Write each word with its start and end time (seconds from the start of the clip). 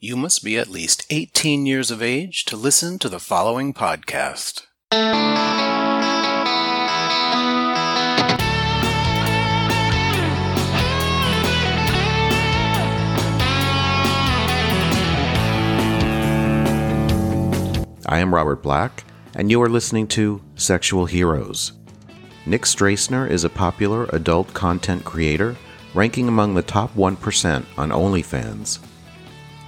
You 0.00 0.16
must 0.16 0.44
be 0.44 0.56
at 0.56 0.68
least 0.68 1.04
18 1.10 1.66
years 1.66 1.90
of 1.90 2.00
age 2.00 2.44
to 2.44 2.56
listen 2.56 3.00
to 3.00 3.08
the 3.08 3.18
following 3.18 3.74
podcast. 3.74 4.62
I 18.06 18.20
am 18.20 18.32
Robert 18.32 18.62
Black, 18.62 19.02
and 19.34 19.50
you 19.50 19.60
are 19.60 19.68
listening 19.68 20.06
to 20.08 20.40
Sexual 20.54 21.06
Heroes. 21.06 21.72
Nick 22.46 22.62
Strassner 22.62 23.28
is 23.28 23.42
a 23.42 23.50
popular 23.50 24.04
adult 24.12 24.54
content 24.54 25.04
creator, 25.04 25.56
ranking 25.92 26.28
among 26.28 26.54
the 26.54 26.62
top 26.62 26.94
1% 26.94 27.66
on 27.76 27.90
OnlyFans. 27.90 28.78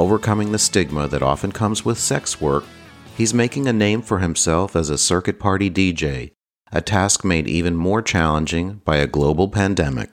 Overcoming 0.01 0.51
the 0.51 0.59
stigma 0.59 1.09
that 1.09 1.23
often 1.23 1.53
comes 1.53 1.85
with 1.85 1.99
sex 1.99 2.41
work, 2.41 2.65
he's 3.19 3.35
making 3.35 3.69
a 3.69 3.73
name 3.75 4.01
for 4.01 4.21
himself 4.21 4.75
as 4.75 4.89
a 4.89 4.97
circuit 4.97 5.39
party 5.39 5.71
DJ, 5.71 6.33
a 6.73 6.81
task 6.81 7.23
made 7.23 7.47
even 7.47 7.77
more 7.77 8.01
challenging 8.01 8.81
by 8.87 8.97
a 8.97 9.07
global 9.07 9.47
pandemic. 9.47 10.09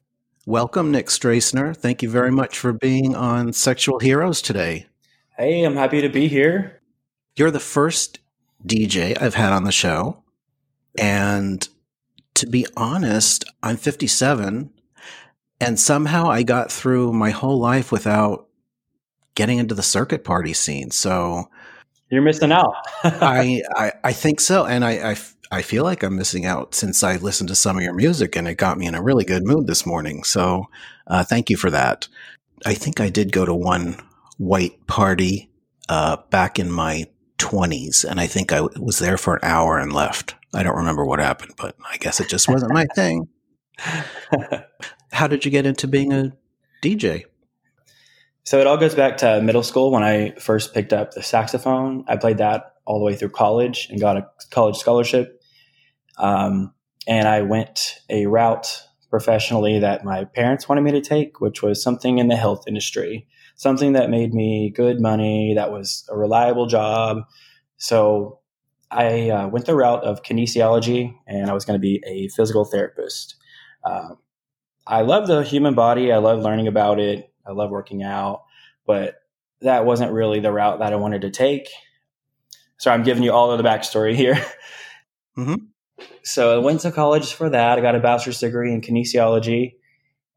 Welcome, 0.46 0.92
Nick 0.92 1.08
Strassner. 1.08 1.74
Thank 1.74 2.04
you 2.04 2.10
very 2.10 2.34
much 2.34 2.60
for 2.60 2.74
being 2.74 3.16
on 3.16 3.54
Sexual 3.54 4.00
Heroes 4.00 4.42
today. 4.42 4.88
Hey, 5.38 5.64
I'm 5.64 5.78
happy 5.78 6.02
to 6.02 6.10
be 6.10 6.28
here. 6.28 6.82
You're 7.38 7.50
the 7.50 7.62
first 7.62 8.20
DJ 8.66 9.18
I've 9.22 9.36
had 9.36 9.54
on 9.54 9.64
the 9.64 9.72
show. 9.72 10.22
And 11.00 11.66
to 12.34 12.46
be 12.46 12.68
honest, 12.76 13.46
I'm 13.64 13.78
57 13.78 14.70
and 15.62 15.80
somehow 15.80 16.30
I 16.30 16.44
got 16.44 16.74
through 16.74 17.14
my 17.14 17.30
whole 17.30 17.58
life 17.58 17.90
without 17.90 18.47
getting 19.38 19.60
into 19.60 19.76
the 19.76 19.84
circuit 19.84 20.24
party 20.24 20.52
scene. 20.52 20.90
So 20.90 21.50
you're 22.10 22.24
missing 22.24 22.52
out. 22.52 22.74
I, 23.04 23.62
I, 23.76 23.92
I 24.04 24.14
think 24.14 24.40
so, 24.42 24.66
and 24.66 24.84
I, 24.84 25.12
I 25.12 25.16
I 25.50 25.62
feel 25.62 25.84
like 25.84 26.04
I'm 26.04 26.18
missing 26.18 26.46
out 26.46 26.76
since 26.76 27.04
I 27.04 27.18
listened 27.18 27.48
to 27.50 27.56
some 27.56 27.78
of 27.78 27.84
your 27.84 27.94
music 27.94 28.36
and 28.36 28.50
it 28.50 28.56
got 28.56 28.78
me 28.78 28.86
in 28.86 28.96
a 28.96 29.02
really 29.02 29.24
good 29.24 29.46
mood 29.46 29.68
this 29.68 29.86
morning. 29.86 30.26
So 30.26 30.66
uh, 31.06 31.24
thank 31.24 31.50
you 31.50 31.56
for 31.56 31.70
that. 31.70 32.10
I 32.66 32.74
think 32.74 33.00
I 33.00 33.08
did 33.10 33.32
go 33.32 33.46
to 33.46 33.54
one 33.54 33.96
white 34.38 34.86
party 34.88 35.50
uh, 35.88 36.18
back 36.32 36.60
in 36.60 36.70
my 36.70 37.06
20s, 37.38 38.04
and 38.04 38.20
I 38.20 38.28
think 38.28 38.52
I 38.52 38.62
was 38.62 39.00
there 39.00 39.18
for 39.18 39.36
an 39.36 39.44
hour 39.44 39.78
and 39.78 39.94
left. 39.94 40.36
I 40.54 40.64
don't 40.64 40.76
remember 40.76 41.06
what 41.06 41.20
happened, 41.20 41.54
but 41.56 41.78
I 41.90 41.98
guess 41.98 42.20
it 42.20 42.28
just 42.28 42.50
wasn't 42.50 42.74
my 42.74 42.86
thing. 42.96 43.30
How 45.12 45.28
did 45.28 45.46
you 45.46 45.52
get 45.52 45.66
into 45.66 45.88
being 45.88 46.12
a 46.12 46.34
DJ? 46.84 47.26
So 48.48 48.62
it 48.62 48.66
all 48.66 48.78
goes 48.78 48.96
back 48.96 49.18
to 49.18 49.42
middle 49.42 49.62
school 49.62 49.92
when 49.92 50.04
I 50.04 50.32
first 50.40 50.74
picked 50.74 50.94
up 50.94 51.12
the 51.12 51.22
saxophone. 51.22 52.06
I 52.08 52.16
played 52.16 52.38
that 52.38 52.76
all 52.86 52.98
the 52.98 53.04
way 53.04 53.14
through 53.14 53.32
college 53.32 53.90
and 53.90 54.00
got 54.00 54.16
a 54.16 54.26
college 54.52 54.78
scholarship. 54.78 55.44
Um, 56.18 56.74
and 57.06 57.28
I 57.28 57.42
went 57.42 58.00
a 58.10 58.26
route 58.28 58.84
professionally 59.10 59.80
that 59.80 60.06
my 60.06 60.24
parents 60.24 60.70
wanted 60.70 60.84
me 60.84 60.92
to 60.92 61.02
take, 61.02 61.42
which 61.42 61.62
was 61.62 61.84
something 61.84 62.20
in 62.20 62.30
the 62.30 62.38
health 62.38 62.64
industry, 62.70 63.28
something 63.58 63.92
that 63.92 64.10
made 64.10 64.34
me 64.34 64.70
good 64.74 65.02
money, 65.02 65.54
that 65.56 65.74
was 65.74 66.08
a 66.10 66.18
reliable 66.18 66.68
job. 66.68 67.24
So 67.76 68.40
I 68.90 69.30
uh, 69.30 69.48
went 69.50 69.66
the 69.66 69.76
route 69.76 70.06
of 70.06 70.24
kinesiology 70.24 71.14
and 71.28 71.50
I 71.50 71.54
was 71.54 71.66
going 71.66 71.78
to 71.78 71.86
be 71.86 72.02
a 72.08 72.30
physical 72.30 72.64
therapist. 72.64 73.36
Uh, 73.84 74.12
I 74.88 75.02
love 75.02 75.28
the 75.28 75.44
human 75.44 75.76
body. 75.76 76.14
I 76.14 76.18
love 76.20 76.40
learning 76.40 76.68
about 76.68 76.98
it. 76.98 77.30
I 77.48 77.52
love 77.52 77.70
working 77.70 78.04
out, 78.04 78.44
but 78.86 79.16
that 79.62 79.86
wasn't 79.86 80.12
really 80.12 80.40
the 80.40 80.52
route 80.52 80.80
that 80.80 80.94
I 80.94 80.98
wanted 80.98 81.22
to 81.22 81.30
take. 81.30 81.68
So 82.78 82.92
I'm 82.92 83.04
giving 83.04 83.24
you 83.24 83.32
all 83.32 83.52
of 83.52 83.58
the 83.58 83.68
backstory 83.68 84.16
here. 84.16 84.44
Mm-hmm. 85.38 85.66
So 86.24 86.56
I 86.56 86.58
went 86.64 86.82
to 86.82 86.92
college 86.92 87.34
for 87.34 87.48
that. 87.48 87.78
I 87.78 87.82
got 87.82 87.94
a 87.94 88.00
bachelor's 88.00 88.40
degree 88.40 88.74
in 88.74 88.82
kinesiology. 88.82 89.76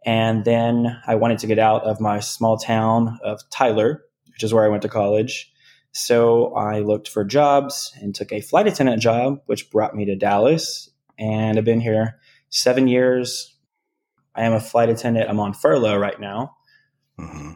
And 0.04 0.44
then 0.44 1.00
I 1.06 1.14
wanted 1.14 1.38
to 1.38 1.46
get 1.46 1.58
out 1.58 1.84
of 1.84 2.00
my 2.00 2.20
small 2.20 2.58
town 2.58 3.18
of 3.22 3.40
Tyler, 3.50 4.04
which 4.30 4.42
is 4.42 4.52
where 4.52 4.64
I 4.64 4.68
went 4.68 4.82
to 4.82 4.88
college. 4.88 5.50
So 5.92 6.54
I 6.54 6.80
looked 6.80 7.08
for 7.08 7.24
jobs 7.24 7.92
and 8.00 8.14
took 8.14 8.32
a 8.32 8.40
flight 8.40 8.66
attendant 8.66 9.02
job, 9.02 9.40
which 9.46 9.70
brought 9.70 9.94
me 9.94 10.04
to 10.04 10.16
Dallas. 10.16 10.90
And 11.18 11.58
I've 11.58 11.64
been 11.64 11.80
here 11.80 12.18
seven 12.48 12.86
years. 12.86 13.56
I 14.34 14.44
am 14.44 14.52
a 14.52 14.60
flight 14.60 14.88
attendant. 14.88 15.28
I'm 15.28 15.40
on 15.40 15.52
furlough 15.52 15.98
right 15.98 16.20
now. 16.20 16.56
Mm-hmm. 17.20 17.52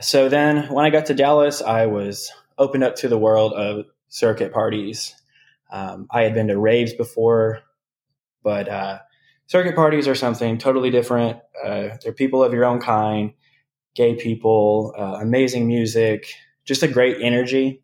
So 0.00 0.28
then 0.28 0.72
when 0.72 0.84
I 0.84 0.90
got 0.90 1.06
to 1.06 1.14
Dallas, 1.14 1.62
I 1.62 1.86
was 1.86 2.30
opened 2.56 2.84
up 2.84 2.96
to 2.96 3.08
the 3.08 3.18
world 3.18 3.52
of 3.52 3.86
circuit 4.08 4.52
parties. 4.52 5.14
Um, 5.70 6.06
I 6.10 6.22
had 6.22 6.34
been 6.34 6.48
to 6.48 6.58
raves 6.58 6.94
before, 6.94 7.60
but 8.42 8.68
uh, 8.68 8.98
circuit 9.46 9.74
parties 9.76 10.08
are 10.08 10.14
something 10.14 10.58
totally 10.58 10.90
different. 10.90 11.38
Uh, 11.64 11.90
they're 12.02 12.12
people 12.12 12.42
of 12.42 12.52
your 12.52 12.64
own 12.64 12.80
kind, 12.80 13.32
gay 13.94 14.14
people, 14.14 14.94
uh, 14.96 15.18
amazing 15.20 15.66
music, 15.66 16.26
just 16.64 16.82
a 16.82 16.88
great 16.88 17.18
energy. 17.20 17.82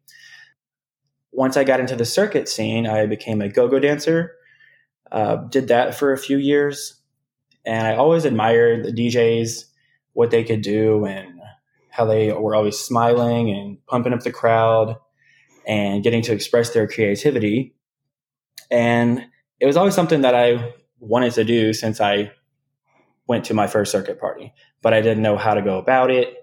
Once 1.32 1.56
I 1.56 1.64
got 1.64 1.80
into 1.80 1.96
the 1.96 2.04
circuit 2.04 2.48
scene, 2.48 2.86
I 2.86 3.06
became 3.06 3.42
a 3.42 3.48
go 3.48 3.68
go 3.68 3.80
dancer. 3.80 4.36
Uh, 5.10 5.36
did 5.36 5.68
that 5.68 5.94
for 5.94 6.12
a 6.12 6.18
few 6.18 6.38
years. 6.38 7.00
And 7.64 7.86
I 7.86 7.96
always 7.96 8.24
admired 8.24 8.84
the 8.84 8.92
DJs 8.92 9.64
what 10.14 10.30
they 10.30 10.42
could 10.42 10.62
do 10.62 11.04
and 11.04 11.40
how 11.90 12.06
they 12.06 12.32
were 12.32 12.54
always 12.54 12.78
smiling 12.78 13.50
and 13.50 13.84
pumping 13.86 14.12
up 14.12 14.20
the 14.20 14.32
crowd 14.32 14.96
and 15.66 16.02
getting 16.02 16.22
to 16.22 16.32
express 16.32 16.70
their 16.70 16.88
creativity. 16.88 17.74
And 18.70 19.26
it 19.60 19.66
was 19.66 19.76
always 19.76 19.94
something 19.94 20.22
that 20.22 20.34
I 20.34 20.72
wanted 20.98 21.34
to 21.34 21.44
do 21.44 21.72
since 21.72 22.00
I 22.00 22.32
went 23.26 23.44
to 23.46 23.54
my 23.54 23.66
first 23.66 23.92
circuit 23.92 24.18
party, 24.18 24.52
but 24.82 24.92
I 24.92 25.00
didn't 25.00 25.22
know 25.22 25.36
how 25.36 25.54
to 25.54 25.62
go 25.62 25.78
about 25.78 26.10
it. 26.10 26.34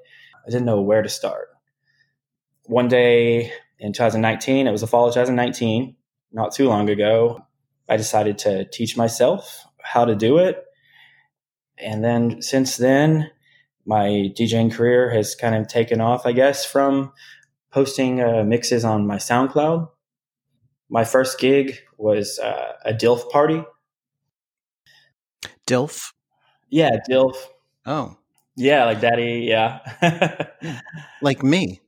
I 0.45 0.49
didn't 0.49 0.65
know 0.65 0.81
where 0.81 1.01
to 1.01 1.09
start. 1.09 1.49
One 2.65 2.87
day 2.87 3.51
in 3.79 3.93
2019, 3.93 4.67
it 4.67 4.71
was 4.71 4.81
the 4.81 4.87
fall 4.87 5.07
of 5.07 5.13
2019, 5.13 5.95
not 6.31 6.53
too 6.53 6.67
long 6.67 6.89
ago, 6.89 7.45
I 7.89 7.97
decided 7.97 8.37
to 8.39 8.65
teach 8.65 8.95
myself 8.95 9.65
how 9.83 10.05
to 10.05 10.15
do 10.15 10.37
it. 10.37 10.63
And 11.77 12.03
then 12.03 12.41
since 12.41 12.77
then, 12.77 13.29
my 13.85 14.31
DJing 14.37 14.71
career 14.71 15.09
has 15.11 15.35
kind 15.35 15.55
of 15.55 15.67
taken 15.67 16.01
off, 16.01 16.25
I 16.25 16.31
guess, 16.31 16.65
from 16.65 17.11
posting 17.71 18.21
uh, 18.21 18.43
mixes 18.43 18.85
on 18.85 19.07
my 19.07 19.17
SoundCloud. 19.17 19.89
My 20.89 21.03
first 21.03 21.39
gig 21.39 21.79
was 21.97 22.37
uh, 22.39 22.73
a 22.85 22.93
DILF 22.93 23.29
party. 23.29 23.63
DILF? 25.65 26.11
Yeah, 26.69 26.97
DILF. 27.09 27.35
Oh. 27.85 28.17
Yeah, 28.55 28.85
like 28.85 28.99
daddy. 28.99 29.45
Yeah. 29.47 29.79
like 31.21 31.43
me. 31.43 31.79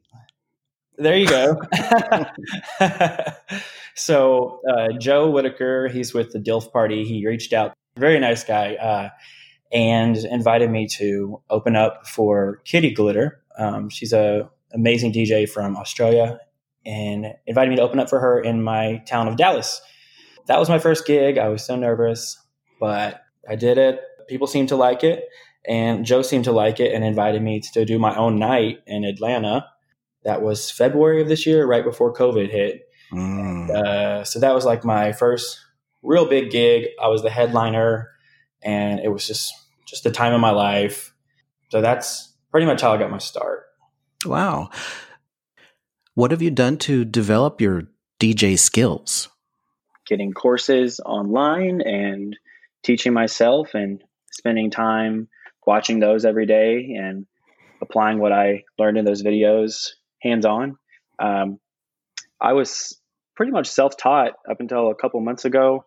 There 0.97 1.17
you 1.17 1.27
go. 1.27 1.61
so, 3.95 4.61
uh, 4.69 4.87
Joe 4.99 5.29
Whitaker, 5.31 5.89
he's 5.89 6.13
with 6.13 6.31
the 6.31 6.39
DILF 6.39 6.71
party. 6.71 7.03
He 7.03 7.27
reached 7.27 7.51
out. 7.51 7.73
Very 7.97 8.19
nice 8.19 8.43
guy. 8.43 9.11
And 9.73 10.15
invited 10.17 10.69
me 10.69 10.87
to 10.99 11.41
open 11.49 11.75
up 11.75 12.07
for 12.07 12.61
Kitty 12.63 12.91
Glitter. 12.91 13.41
Um, 13.57 13.89
she's 13.89 14.13
a 14.13 14.49
amazing 14.73 15.13
DJ 15.13 15.47
from 15.47 15.77
Australia, 15.77 16.39
and 16.85 17.33
invited 17.47 17.69
me 17.69 17.77
to 17.77 17.81
open 17.81 17.99
up 17.99 18.09
for 18.09 18.19
her 18.19 18.39
in 18.39 18.63
my 18.63 19.03
town 19.07 19.27
of 19.27 19.37
Dallas. 19.37 19.81
That 20.47 20.59
was 20.59 20.69
my 20.69 20.79
first 20.79 21.05
gig. 21.05 21.37
I 21.37 21.49
was 21.49 21.63
so 21.63 21.75
nervous, 21.75 22.37
but 22.79 23.21
I 23.49 23.55
did 23.55 23.77
it. 23.77 24.01
People 24.27 24.47
seemed 24.47 24.69
to 24.69 24.75
like 24.75 25.03
it, 25.03 25.25
and 25.65 26.05
Joe 26.05 26.21
seemed 26.21 26.45
to 26.45 26.51
like 26.51 26.79
it, 26.79 26.93
and 26.93 27.03
invited 27.03 27.41
me 27.41 27.61
to 27.73 27.85
do 27.85 27.97
my 27.99 28.15
own 28.15 28.37
night 28.37 28.79
in 28.85 29.03
Atlanta. 29.03 29.67
That 30.23 30.41
was 30.41 30.71
February 30.71 31.21
of 31.21 31.27
this 31.27 31.45
year, 31.45 31.65
right 31.65 31.83
before 31.83 32.13
COVID 32.13 32.49
hit. 32.49 32.89
Mm. 33.11 33.69
Uh, 33.69 34.23
so 34.23 34.39
that 34.39 34.55
was 34.55 34.65
like 34.65 34.83
my 34.83 35.11
first 35.11 35.59
real 36.01 36.25
big 36.25 36.51
gig. 36.51 36.87
I 37.01 37.07
was 37.07 37.21
the 37.21 37.29
headliner, 37.29 38.09
and 38.61 38.99
it 38.99 39.09
was 39.09 39.27
just 39.27 39.53
just 39.93 40.03
the 40.03 40.11
time 40.11 40.33
of 40.33 40.41
my 40.41 40.49
life. 40.49 41.13
So 41.69 41.79
that's 41.79 42.33
pretty 42.49 42.65
much 42.65 42.81
how 42.81 42.93
I 42.93 42.97
got 42.97 43.11
my 43.11 43.19
start. 43.19 43.65
Wow. 44.25 44.71
What 46.15 46.31
have 46.31 46.41
you 46.41 46.49
done 46.49 46.77
to 46.79 47.05
develop 47.05 47.61
your 47.61 47.83
DJ 48.19 48.57
skills? 48.57 49.29
Getting 50.07 50.33
courses 50.33 50.99
online 50.99 51.81
and 51.81 52.35
teaching 52.81 53.13
myself 53.13 53.75
and 53.75 54.03
spending 54.31 54.71
time 54.71 55.27
watching 55.67 55.99
those 55.99 56.25
every 56.25 56.47
day 56.47 56.95
and 56.97 57.27
applying 57.79 58.17
what 58.17 58.31
I 58.31 58.63
learned 58.79 58.97
in 58.97 59.05
those 59.05 59.21
videos 59.21 59.91
hands 60.23 60.45
on. 60.45 60.77
Um, 61.19 61.59
I 62.41 62.53
was 62.53 62.99
pretty 63.35 63.51
much 63.51 63.69
self 63.69 63.95
taught 63.95 64.33
up 64.49 64.59
until 64.59 64.89
a 64.89 64.95
couple 64.95 65.19
months 65.21 65.45
ago. 65.45 65.85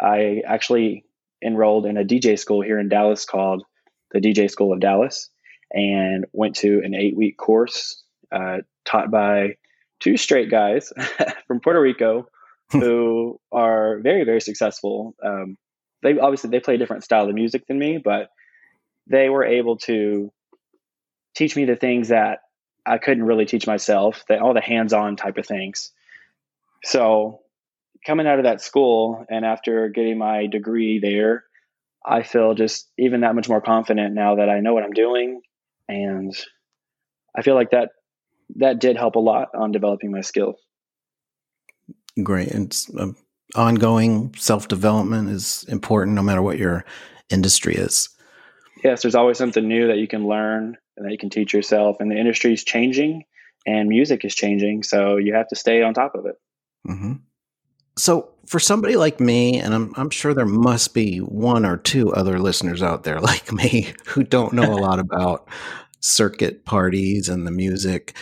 I 0.00 0.42
actually 0.44 1.04
enrolled 1.42 1.86
in 1.86 1.96
a 1.96 2.04
DJ 2.04 2.38
school 2.38 2.62
here 2.62 2.78
in 2.78 2.88
Dallas 2.88 3.24
called 3.24 3.64
the 4.12 4.20
DJ 4.20 4.50
School 4.50 4.72
of 4.72 4.80
Dallas 4.80 5.30
and 5.72 6.26
went 6.32 6.56
to 6.56 6.80
an 6.84 6.94
eight 6.94 7.16
week 7.16 7.36
course 7.36 8.02
uh, 8.32 8.58
taught 8.84 9.10
by 9.10 9.56
two 10.00 10.16
straight 10.16 10.50
guys 10.50 10.92
from 11.46 11.60
Puerto 11.60 11.80
Rico 11.80 12.28
who 12.72 13.40
are 13.50 13.98
very, 14.00 14.24
very 14.24 14.40
successful. 14.40 15.14
Um, 15.24 15.56
they 16.02 16.18
obviously 16.18 16.50
they 16.50 16.60
play 16.60 16.74
a 16.74 16.78
different 16.78 17.04
style 17.04 17.28
of 17.28 17.34
music 17.34 17.66
than 17.66 17.78
me, 17.78 17.98
but 17.98 18.30
they 19.06 19.28
were 19.28 19.44
able 19.44 19.78
to 19.78 20.30
teach 21.34 21.56
me 21.56 21.64
the 21.64 21.76
things 21.76 22.08
that 22.08 22.40
I 22.84 22.98
couldn't 22.98 23.24
really 23.24 23.46
teach 23.46 23.66
myself, 23.66 24.24
that 24.28 24.40
all 24.40 24.54
the 24.54 24.60
hands-on 24.60 25.16
type 25.16 25.38
of 25.38 25.46
things. 25.46 25.92
So 26.84 27.40
coming 28.06 28.26
out 28.26 28.38
of 28.38 28.44
that 28.44 28.60
school 28.60 29.24
and 29.28 29.44
after 29.44 29.88
getting 29.88 30.18
my 30.18 30.46
degree 30.46 30.98
there, 31.00 31.44
I 32.04 32.22
feel 32.22 32.54
just 32.54 32.88
even 32.98 33.20
that 33.20 33.34
much 33.34 33.48
more 33.48 33.60
confident 33.60 34.14
now 34.14 34.36
that 34.36 34.48
I 34.48 34.60
know 34.60 34.74
what 34.74 34.84
I'm 34.84 34.92
doing 34.92 35.40
and 35.88 36.34
I 37.36 37.42
feel 37.42 37.54
like 37.54 37.70
that 37.70 37.90
that 38.56 38.80
did 38.80 38.96
help 38.96 39.16
a 39.16 39.20
lot 39.20 39.48
on 39.54 39.72
developing 39.72 40.10
my 40.10 40.22
skills. 40.22 40.56
Great. 42.22 42.48
And 42.48 42.76
um, 42.98 43.16
ongoing 43.54 44.34
self 44.36 44.68
development 44.68 45.30
is 45.30 45.64
important 45.68 46.14
no 46.16 46.22
matter 46.22 46.42
what 46.42 46.58
your 46.58 46.84
industry 47.30 47.74
is. 47.74 48.08
Yes, 48.82 49.02
there's 49.02 49.14
always 49.14 49.38
something 49.38 49.66
new 49.66 49.88
that 49.88 49.98
you 49.98 50.08
can 50.08 50.26
learn 50.26 50.76
and 50.96 51.06
that 51.06 51.12
you 51.12 51.18
can 51.18 51.30
teach 51.30 51.52
yourself. 51.52 51.96
And 52.00 52.10
the 52.10 52.16
industry 52.16 52.52
is 52.52 52.64
changing 52.64 53.24
and 53.66 53.88
music 53.88 54.24
is 54.24 54.34
changing. 54.34 54.82
So 54.82 55.16
you 55.16 55.34
have 55.34 55.48
to 55.48 55.56
stay 55.56 55.82
on 55.82 55.94
top 55.94 56.14
of 56.14 56.26
it. 56.26 56.36
Mm-hmm. 56.88 57.12
So, 57.98 58.30
for 58.46 58.58
somebody 58.58 58.96
like 58.96 59.20
me, 59.20 59.60
and 59.60 59.74
I'm, 59.74 59.92
I'm 59.96 60.08
sure 60.08 60.32
there 60.32 60.46
must 60.46 60.94
be 60.94 61.18
one 61.18 61.66
or 61.66 61.76
two 61.76 62.10
other 62.14 62.38
listeners 62.38 62.82
out 62.82 63.04
there 63.04 63.20
like 63.20 63.52
me 63.52 63.92
who 64.06 64.22
don't 64.22 64.54
know 64.54 64.72
a 64.72 64.80
lot 64.80 64.98
about 64.98 65.48
circuit 66.00 66.64
parties 66.64 67.28
and 67.28 67.46
the 67.46 67.50
music, 67.50 68.16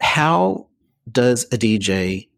how 0.00 0.66
does 1.10 1.44
a 1.44 1.58
DJ 1.58 2.28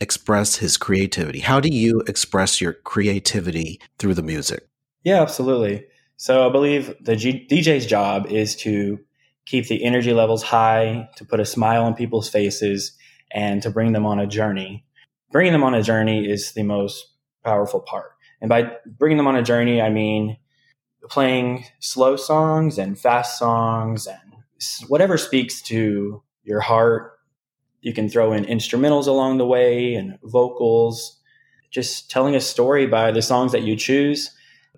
express 0.00 0.56
his 0.56 0.76
creativity? 0.76 1.40
How 1.40 1.60
do 1.60 1.68
you 1.68 2.00
express 2.06 2.60
your 2.60 2.74
creativity 2.74 3.80
through 3.98 4.14
the 4.14 4.22
music? 4.22 4.66
Yeah, 5.04 5.22
absolutely. 5.22 5.86
So 6.16 6.48
I 6.48 6.52
believe 6.52 6.94
the 7.00 7.16
G- 7.16 7.46
DJ's 7.50 7.86
job 7.86 8.26
is 8.26 8.56
to 8.56 8.98
keep 9.46 9.68
the 9.68 9.84
energy 9.84 10.12
levels 10.12 10.42
high, 10.42 11.08
to 11.16 11.24
put 11.24 11.40
a 11.40 11.44
smile 11.44 11.84
on 11.84 11.94
people's 11.94 12.28
faces, 12.28 12.92
and 13.30 13.62
to 13.62 13.70
bring 13.70 13.92
them 13.92 14.06
on 14.06 14.18
a 14.18 14.26
journey. 14.26 14.84
Bringing 15.30 15.52
them 15.52 15.64
on 15.64 15.74
a 15.74 15.82
journey 15.82 16.28
is 16.30 16.52
the 16.52 16.62
most 16.62 17.12
powerful 17.44 17.80
part. 17.80 18.12
And 18.40 18.48
by 18.48 18.72
bringing 18.86 19.16
them 19.16 19.26
on 19.26 19.36
a 19.36 19.42
journey, 19.42 19.80
I 19.80 19.90
mean 19.90 20.38
playing 21.08 21.64
slow 21.78 22.16
songs 22.16 22.78
and 22.78 22.98
fast 22.98 23.38
songs 23.38 24.06
and 24.06 24.18
whatever 24.88 25.16
speaks 25.16 25.62
to 25.62 26.22
your 26.42 26.60
heart 26.60 27.12
you 27.80 27.92
can 27.92 28.08
throw 28.08 28.32
in 28.32 28.44
instrumentals 28.44 29.06
along 29.06 29.38
the 29.38 29.46
way 29.46 29.94
and 29.94 30.18
vocals, 30.24 31.20
just 31.70 32.10
telling 32.10 32.34
a 32.34 32.40
story 32.40 32.86
by 32.86 33.12
the 33.12 33.22
songs 33.22 33.52
that 33.52 33.62
you 33.62 33.76
choose. 33.76 34.34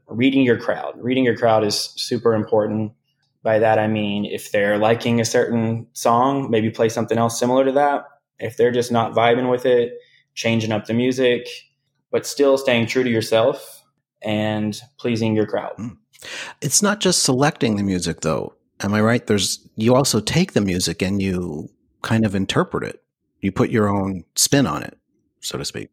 Reading 0.09 0.43
your 0.43 0.59
crowd. 0.59 0.93
Reading 0.97 1.25
your 1.25 1.37
crowd 1.37 1.65
is 1.65 1.95
super 1.97 2.35
important. 2.35 2.93
By 3.43 3.59
that, 3.61 3.79
I 3.79 3.87
mean, 3.87 4.27
if 4.27 4.53
they're 4.53 4.77
liking 4.77 5.21
a 5.21 5.25
certain 5.25 5.87
song, 5.95 6.51
maybe 6.51 6.71
play 6.71 6.91
something 6.91 7.17
else 7.17 7.39
similar 7.39 7.65
to 7.65 7.73
that. 7.73 8.05
If 8.39 8.57
they're 8.57 8.73
just 8.73 8.93
not 8.93 9.15
vibing 9.15 9.51
with 9.51 9.65
it, 9.65 9.95
changing 10.39 10.71
up 10.71 10.87
the 10.87 10.95
music, 10.95 11.49
but 12.13 12.25
still 12.25 12.57
staying 12.57 12.87
true 12.87 13.03
to 13.03 13.11
yourself 13.11 13.85
and 14.23 14.81
pleasing 14.97 15.35
your 15.35 15.47
crowd. 15.47 15.73
Hmm. 15.77 15.89
It's 16.61 16.81
not 16.81 17.01
just 17.01 17.25
selecting 17.25 17.77
the 17.77 17.83
music 17.83 18.21
though. 18.21 18.55
Am 18.81 18.95
I 18.95 19.01
right? 19.01 19.27
There's 19.27 19.69
you 19.75 19.95
also 19.97 20.21
take 20.21 20.53
the 20.53 20.61
music 20.61 21.03
and 21.03 21.21
you 21.21 21.69
kind 22.03 22.25
of 22.25 22.35
interpret 22.35 22.85
it. 22.85 23.03
You 23.41 23.51
put 23.51 23.71
your 23.71 23.89
own 23.89 24.25
spin 24.37 24.67
on 24.67 24.83
it, 24.85 24.97
so 25.41 25.59
to 25.59 25.65
speak. 25.65 25.91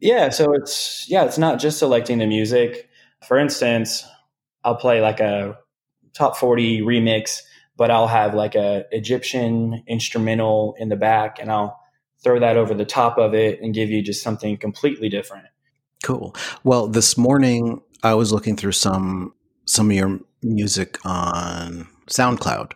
Yeah, 0.00 0.30
so 0.30 0.52
it's 0.52 1.08
yeah, 1.08 1.24
it's 1.24 1.38
not 1.38 1.60
just 1.60 1.78
selecting 1.78 2.18
the 2.18 2.26
music. 2.26 2.88
For 3.26 3.38
instance, 3.38 4.04
I'll 4.64 4.76
play 4.76 5.00
like 5.00 5.20
a 5.20 5.56
top 6.14 6.36
40 6.36 6.80
remix, 6.82 7.40
but 7.76 7.92
I'll 7.92 8.08
have 8.08 8.34
like 8.34 8.56
a 8.56 8.84
Egyptian 8.90 9.84
instrumental 9.86 10.74
in 10.78 10.88
the 10.88 10.96
back 10.96 11.38
and 11.40 11.50
I'll 11.50 11.83
throw 12.24 12.40
that 12.40 12.56
over 12.56 12.74
the 12.74 12.84
top 12.84 13.18
of 13.18 13.34
it 13.34 13.60
and 13.60 13.74
give 13.74 13.90
you 13.90 14.02
just 14.02 14.22
something 14.22 14.56
completely 14.56 15.08
different. 15.08 15.46
Cool. 16.02 16.34
Well, 16.64 16.88
this 16.88 17.16
morning 17.16 17.80
I 18.02 18.14
was 18.14 18.32
looking 18.32 18.56
through 18.56 18.72
some 18.72 19.34
some 19.66 19.90
of 19.90 19.96
your 19.96 20.20
music 20.42 20.98
on 21.06 21.88
SoundCloud 22.08 22.72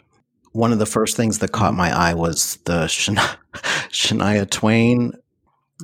one 0.58 0.72
of 0.72 0.80
the 0.80 0.86
first 0.86 1.16
things 1.16 1.38
that 1.38 1.52
caught 1.52 1.74
my 1.74 1.96
eye 1.96 2.14
was 2.14 2.56
the 2.64 2.86
Shania, 2.86 3.36
Shania 3.90 4.48
Twain. 4.48 5.12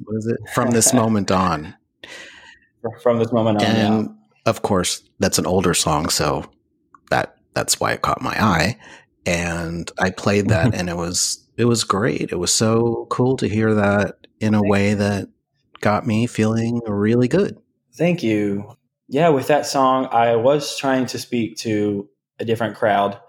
What 0.04 0.16
is 0.16 0.26
it? 0.26 0.38
From 0.52 0.72
this 0.72 0.92
moment 0.92 1.30
on. 1.30 1.74
From 3.02 3.18
this 3.18 3.32
moment 3.32 3.62
on. 3.62 3.64
And 3.64 4.04
yeah. 4.04 4.12
of 4.46 4.62
course, 4.62 5.02
that's 5.20 5.38
an 5.38 5.46
older 5.46 5.74
song, 5.74 6.08
so 6.08 6.50
that 7.10 7.36
that's 7.54 7.78
why 7.78 7.92
it 7.92 8.02
caught 8.02 8.20
my 8.20 8.34
eye. 8.42 8.76
And 9.26 9.90
I 9.98 10.10
played 10.10 10.48
that, 10.48 10.74
and 10.78 10.88
it 10.88 10.96
was 10.96 11.43
it 11.56 11.66
was 11.66 11.84
great. 11.84 12.32
It 12.32 12.38
was 12.38 12.52
so 12.52 13.06
cool 13.10 13.36
to 13.38 13.48
hear 13.48 13.74
that 13.74 14.26
in 14.40 14.54
a 14.54 14.62
way 14.62 14.94
that 14.94 15.28
got 15.80 16.06
me 16.06 16.26
feeling 16.26 16.80
really 16.86 17.28
good. 17.28 17.58
Thank 17.94 18.22
you. 18.22 18.76
Yeah, 19.08 19.28
with 19.28 19.48
that 19.48 19.66
song, 19.66 20.08
I 20.10 20.36
was 20.36 20.78
trying 20.78 21.06
to 21.06 21.18
speak 21.18 21.58
to 21.58 22.08
a 22.40 22.44
different 22.44 22.76
crowd 22.76 23.20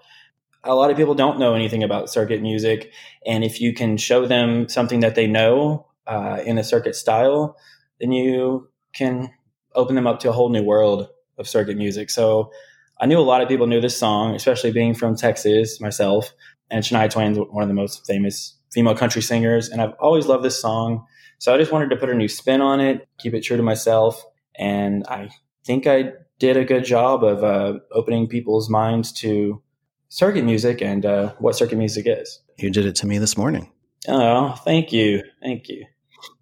a 0.66 0.76
lot 0.76 0.90
of 0.90 0.98
people 0.98 1.16
don't 1.16 1.40
know 1.40 1.54
anything 1.54 1.84
about 1.84 2.10
circuit 2.10 2.42
music. 2.42 2.92
And 3.26 3.44
if 3.44 3.62
you 3.62 3.74
can 3.74 3.98
show 3.98 4.26
them 4.26 4.68
something 4.68 5.00
that 5.02 5.16
they 5.16 5.28
know 5.28 5.88
uh, 6.08 6.42
in 6.46 6.58
a 6.58 6.64
circuit 6.64 6.96
style, 6.96 7.56
then 8.00 8.12
you 8.12 8.70
can 8.94 9.32
open 9.76 9.96
them 9.96 10.08
up 10.08 10.20
to 10.22 10.30
a 10.30 10.32
whole 10.32 10.50
new 10.50 10.64
world 10.64 11.10
of 11.38 11.48
circuit 11.48 11.78
music. 11.78 12.10
So 12.10 12.52
I 13.00 13.06
knew 13.06 13.20
a 13.20 13.22
lot 13.22 13.42
of 13.42 13.50
people 13.50 13.68
knew 13.68 13.82
this 13.82 13.98
song, 13.98 14.36
especially 14.36 14.72
being 14.72 14.96
from 14.96 15.16
Texas 15.16 15.80
myself. 15.80 16.34
And 16.72 16.84
Shania 16.84 17.10
Twain's 17.10 17.38
one 17.38 17.64
of 17.64 17.68
the 17.68 17.76
most 17.76 18.06
famous 18.06 18.58
female 18.72 18.96
country 18.96 19.22
singers. 19.22 19.70
And 19.70 19.82
I've 19.82 19.94
always 20.00 20.26
loved 20.26 20.44
this 20.44 20.60
song. 20.60 21.06
So 21.40 21.54
I 21.54 21.58
just 21.58 21.72
wanted 21.72 21.90
to 21.90 21.96
put 21.96 22.10
a 22.10 22.16
new 22.16 22.28
spin 22.28 22.62
on 22.62 22.80
it, 22.80 23.08
keep 23.20 23.34
it 23.34 23.42
true 23.42 23.58
to 23.58 23.64
myself. 23.64 24.24
And 24.58 25.06
I 25.08 25.30
think 25.66 25.88
I 25.88 26.14
did 26.40 26.58
a 26.58 26.66
good 26.66 26.84
job 26.84 27.24
of 27.24 27.44
uh, 27.44 27.80
opening 27.92 28.28
people's 28.28 28.70
minds 28.70 29.12
to 29.14 29.62
circuit 30.10 30.44
music 30.46 30.82
and 30.82 31.06
uh, 31.06 31.34
what 31.40 31.56
circuit 31.56 31.78
music 31.78 32.06
is. 32.08 32.42
You 32.58 32.70
did 32.70 32.86
it 32.86 32.96
to 32.98 33.08
me 33.08 33.18
this 33.18 33.38
morning. 33.38 33.72
Oh, 34.08 34.52
thank 34.64 34.92
you, 34.92 35.24
thank 35.42 35.68
you. 35.68 35.86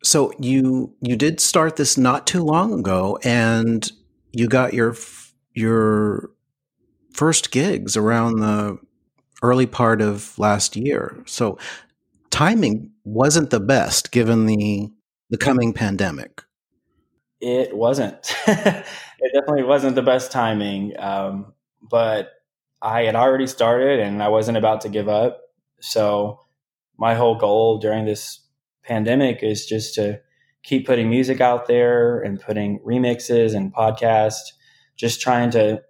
So 0.04 0.34
you 0.40 0.94
you 1.02 1.16
did 1.16 1.40
start 1.40 1.76
this 1.76 1.98
not 1.98 2.28
too 2.28 2.44
long 2.44 2.80
ago, 2.80 3.18
and 3.24 3.90
you 4.32 4.48
got 4.48 4.74
your 4.74 4.96
your 5.54 6.30
first 7.14 7.52
gigs 7.52 7.96
around 7.96 8.40
the 8.40 8.78
early 9.44 9.68
part 9.68 10.02
of 10.02 10.38
last 10.40 10.76
year. 10.76 11.22
So 11.28 11.60
timing 12.32 12.90
wasn't 13.04 13.52
the 13.52 13.60
best 13.60 14.12
given 14.12 14.48
the 14.48 14.90
the 15.30 15.38
coming 15.38 15.74
pandemic. 15.74 16.42
It 17.40 17.76
wasn't. 17.76 18.34
it 18.48 19.34
definitely 19.34 19.64
wasn't 19.64 19.96
the 19.96 20.02
best 20.02 20.32
timing. 20.32 20.98
Um, 21.00 21.54
but 21.82 22.30
I 22.82 23.04
had 23.04 23.16
already 23.16 23.48
started 23.48 24.00
and 24.00 24.22
I 24.22 24.30
wasn't 24.30 24.58
about 24.58 24.82
to 24.82 24.90
give 24.90 25.10
up. 25.10 25.42
So 25.82 26.40
my 26.98 27.16
whole 27.16 27.36
goal 27.36 27.80
during 27.80 28.06
this 28.06 28.42
pandemic 28.84 29.42
is 29.42 29.66
just 29.66 29.96
to 29.96 30.22
keep 30.64 30.86
putting 30.86 31.10
music 31.10 31.42
out 31.42 31.68
there 31.68 32.22
and 32.22 32.40
putting 32.40 32.80
remixes 32.80 33.56
and 33.56 33.74
podcasts, 33.74 34.54
just 34.96 35.22
trying 35.22 35.52
to, 35.52 35.82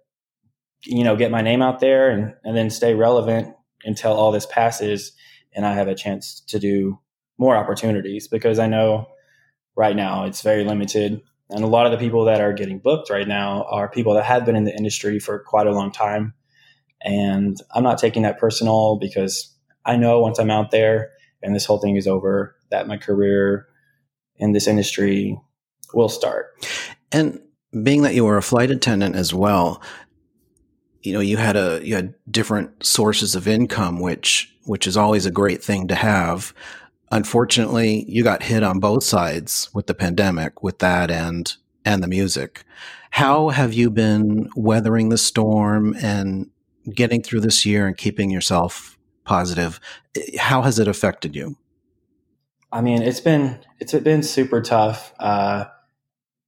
you 0.84 1.04
know, 1.04 1.16
get 1.16 1.30
my 1.30 1.42
name 1.42 1.62
out 1.62 1.80
there 1.80 2.10
and, 2.10 2.34
and 2.44 2.56
then 2.56 2.70
stay 2.70 2.94
relevant 2.94 3.54
until 3.84 4.12
all 4.12 4.32
this 4.32 4.46
passes 4.46 5.12
and 5.54 5.64
I 5.64 5.74
have 5.74 5.88
a 5.88 5.94
chance 5.94 6.40
to 6.48 6.58
do 6.58 6.98
more 7.38 7.56
opportunities 7.56 8.28
because 8.28 8.58
I 8.58 8.66
know 8.66 9.06
right 9.76 9.94
now 9.94 10.24
it's 10.24 10.42
very 10.42 10.64
limited. 10.64 11.20
And 11.50 11.62
a 11.62 11.68
lot 11.68 11.86
of 11.86 11.92
the 11.92 11.98
people 11.98 12.24
that 12.24 12.40
are 12.40 12.52
getting 12.52 12.78
booked 12.78 13.10
right 13.10 13.28
now 13.28 13.64
are 13.70 13.88
people 13.88 14.14
that 14.14 14.24
have 14.24 14.44
been 14.44 14.56
in 14.56 14.64
the 14.64 14.74
industry 14.74 15.18
for 15.18 15.38
quite 15.38 15.66
a 15.66 15.72
long 15.72 15.92
time 15.92 16.34
and 17.04 17.60
I'm 17.72 17.84
not 17.84 17.98
taking 17.98 18.22
that 18.22 18.38
personal 18.38 18.96
because 18.96 19.54
I 19.84 19.96
know 19.96 20.20
once 20.20 20.38
I'm 20.38 20.50
out 20.50 20.70
there 20.70 21.10
and 21.42 21.54
this 21.54 21.66
whole 21.66 21.78
thing 21.78 21.96
is 21.96 22.06
over, 22.06 22.56
that 22.70 22.88
my 22.88 22.96
career 22.96 23.66
in 24.36 24.52
this 24.52 24.66
industry 24.66 25.38
will 25.92 26.08
start. 26.08 26.66
And 27.12 27.38
being 27.82 28.02
that 28.02 28.14
you 28.14 28.24
were 28.24 28.38
a 28.38 28.42
flight 28.42 28.70
attendant 28.70 29.14
as 29.14 29.34
well, 29.34 29.82
you 31.04 31.12
know, 31.12 31.20
you 31.20 31.36
had 31.36 31.56
a 31.56 31.80
you 31.84 31.94
had 31.94 32.14
different 32.30 32.84
sources 32.84 33.34
of 33.34 33.46
income, 33.46 34.00
which 34.00 34.54
which 34.64 34.86
is 34.86 34.96
always 34.96 35.26
a 35.26 35.30
great 35.30 35.62
thing 35.62 35.88
to 35.88 35.94
have. 35.94 36.54
Unfortunately, 37.10 38.04
you 38.08 38.24
got 38.24 38.42
hit 38.42 38.62
on 38.62 38.80
both 38.80 39.04
sides 39.04 39.70
with 39.74 39.86
the 39.86 39.94
pandemic, 39.94 40.62
with 40.62 40.78
that 40.80 41.10
and 41.10 41.54
and 41.84 42.02
the 42.02 42.08
music. 42.08 42.64
How 43.10 43.50
have 43.50 43.72
you 43.72 43.90
been 43.90 44.48
weathering 44.56 45.10
the 45.10 45.18
storm 45.18 45.94
and 46.02 46.50
getting 46.92 47.22
through 47.22 47.40
this 47.40 47.64
year 47.64 47.86
and 47.86 47.96
keeping 47.96 48.30
yourself 48.30 48.98
positive. 49.24 49.80
How 50.38 50.62
has 50.62 50.78
it 50.78 50.88
affected 50.88 51.34
you? 51.34 51.56
I 52.70 52.80
mean, 52.80 53.02
it's 53.02 53.20
been 53.20 53.58
it's 53.80 53.92
been 53.92 54.22
super 54.22 54.60
tough. 54.60 55.14
Uh, 55.18 55.66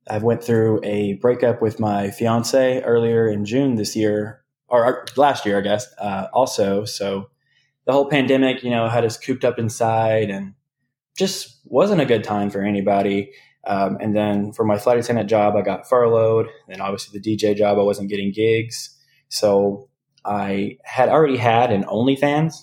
I 0.08 0.18
went 0.18 0.42
through 0.42 0.80
a 0.84 1.14
breakup 1.14 1.62
with 1.62 1.80
my 1.80 2.10
fiance 2.10 2.82
earlier 2.82 3.28
in 3.28 3.44
June 3.44 3.76
this 3.76 3.96
year, 3.96 4.42
or 4.68 5.06
last 5.16 5.46
year, 5.46 5.58
I 5.58 5.62
guess. 5.62 5.86
Uh, 5.98 6.26
also, 6.32 6.84
so 6.84 7.30
the 7.84 7.92
whole 7.92 8.08
pandemic, 8.08 8.62
you 8.62 8.70
know, 8.70 8.88
had 8.88 9.04
us 9.04 9.16
cooped 9.18 9.44
up 9.44 9.58
inside, 9.58 10.30
and 10.30 10.54
just 11.16 11.60
wasn't 11.64 12.00
a 12.00 12.06
good 12.06 12.24
time 12.24 12.50
for 12.50 12.62
anybody. 12.62 13.30
Um, 13.66 13.98
and 14.00 14.14
then 14.14 14.52
for 14.52 14.64
my 14.64 14.78
flight 14.78 14.98
attendant 14.98 15.28
job, 15.28 15.56
I 15.56 15.62
got 15.62 15.88
furloughed. 15.88 16.48
And 16.68 16.80
obviously 16.80 17.18
the 17.18 17.36
DJ 17.36 17.56
job, 17.56 17.78
I 17.78 17.82
wasn't 17.82 18.08
getting 18.08 18.32
gigs. 18.32 18.96
So 19.28 19.88
I 20.24 20.78
had 20.84 21.08
already 21.08 21.36
had 21.36 21.72
an 21.72 21.84
OnlyFans 21.84 22.54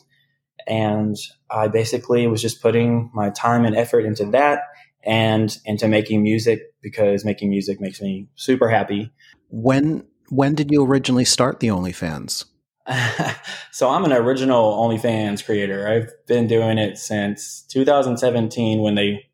and 0.65 1.17
I 1.49 1.67
basically 1.67 2.25
was 2.27 2.41
just 2.41 2.61
putting 2.61 3.11
my 3.13 3.29
time 3.31 3.65
and 3.65 3.75
effort 3.75 4.05
into 4.05 4.25
that 4.31 4.61
and 5.03 5.57
into 5.65 5.89
making 5.89 6.23
music 6.23 6.61
because 6.81 7.25
making 7.25 7.49
music 7.49 7.81
makes 7.81 8.01
me 8.01 8.27
super 8.35 8.69
happy. 8.69 9.11
When 9.49 10.05
when 10.29 10.55
did 10.55 10.71
you 10.71 10.85
originally 10.85 11.25
start 11.25 11.59
the 11.59 11.67
OnlyFans? 11.67 12.45
so 13.71 13.89
I'm 13.89 14.03
an 14.03 14.13
original 14.13 14.77
OnlyFans 14.77 15.45
creator. 15.45 15.87
I've 15.87 16.11
been 16.27 16.47
doing 16.47 16.77
it 16.77 16.97
since 16.97 17.63
2017 17.69 18.81
when 18.81 18.95
they 18.95 19.25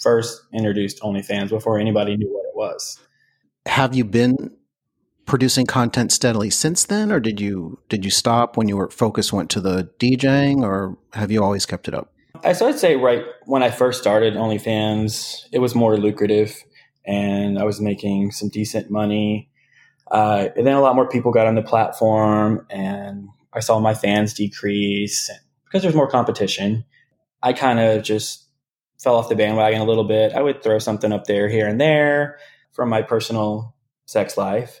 first 0.00 0.42
introduced 0.52 1.00
OnlyFans 1.00 1.48
before 1.48 1.78
anybody 1.78 2.16
knew 2.16 2.28
what 2.28 2.46
it 2.46 2.56
was. 2.56 2.98
Have 3.66 3.94
you 3.94 4.04
been 4.04 4.50
producing 5.26 5.64
content 5.64 6.10
steadily 6.10 6.50
since 6.50 6.84
then, 6.84 7.12
or 7.12 7.20
did 7.20 7.40
you 7.40 7.78
did 7.88 8.04
you 8.04 8.10
stop 8.10 8.56
when 8.56 8.68
your 8.68 8.90
focus 8.90 9.32
went 9.32 9.48
to 9.50 9.60
the 9.60 9.88
DJing, 9.98 10.62
or 10.62 10.98
have 11.12 11.30
you 11.30 11.42
always 11.42 11.66
kept 11.66 11.88
it 11.88 11.94
up? 11.94 12.12
I 12.42 12.52
so 12.52 12.66
I'd 12.66 12.78
say 12.78 12.96
right 12.96 13.24
when 13.46 13.62
I 13.62 13.70
first 13.70 14.00
started 14.00 14.34
OnlyFans, 14.34 15.44
it 15.52 15.58
was 15.58 15.74
more 15.74 15.96
lucrative, 15.96 16.56
and 17.06 17.58
I 17.58 17.64
was 17.64 17.80
making 17.80 18.32
some 18.32 18.48
decent 18.48 18.90
money. 18.90 19.49
Uh, 20.10 20.48
and 20.56 20.66
then 20.66 20.74
a 20.74 20.80
lot 20.80 20.96
more 20.96 21.08
people 21.08 21.30
got 21.30 21.46
on 21.46 21.54
the 21.54 21.62
platform, 21.62 22.66
and 22.68 23.28
I 23.52 23.60
saw 23.60 23.78
my 23.78 23.94
fans 23.94 24.34
decrease 24.34 25.30
because 25.64 25.82
there's 25.82 25.94
more 25.94 26.10
competition. 26.10 26.84
I 27.42 27.52
kind 27.52 27.78
of 27.78 28.02
just 28.02 28.46
fell 28.98 29.14
off 29.14 29.28
the 29.28 29.36
bandwagon 29.36 29.80
a 29.80 29.84
little 29.84 30.04
bit. 30.04 30.32
I 30.32 30.42
would 30.42 30.62
throw 30.62 30.78
something 30.78 31.12
up 31.12 31.24
there 31.24 31.48
here 31.48 31.66
and 31.66 31.80
there 31.80 32.38
from 32.72 32.88
my 32.88 33.02
personal 33.02 33.74
sex 34.06 34.36
life, 34.36 34.80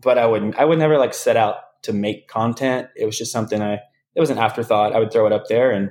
but 0.00 0.18
I 0.18 0.26
wouldn't. 0.26 0.56
I 0.56 0.64
would 0.64 0.78
never 0.78 0.98
like 0.98 1.14
set 1.14 1.36
out 1.36 1.56
to 1.82 1.92
make 1.92 2.28
content. 2.28 2.88
It 2.96 3.06
was 3.06 3.16
just 3.16 3.32
something 3.32 3.62
I. 3.62 3.80
It 4.14 4.20
was 4.20 4.30
an 4.30 4.38
afterthought. 4.38 4.92
I 4.92 4.98
would 4.98 5.12
throw 5.12 5.26
it 5.26 5.32
up 5.32 5.48
there 5.48 5.70
and 5.70 5.90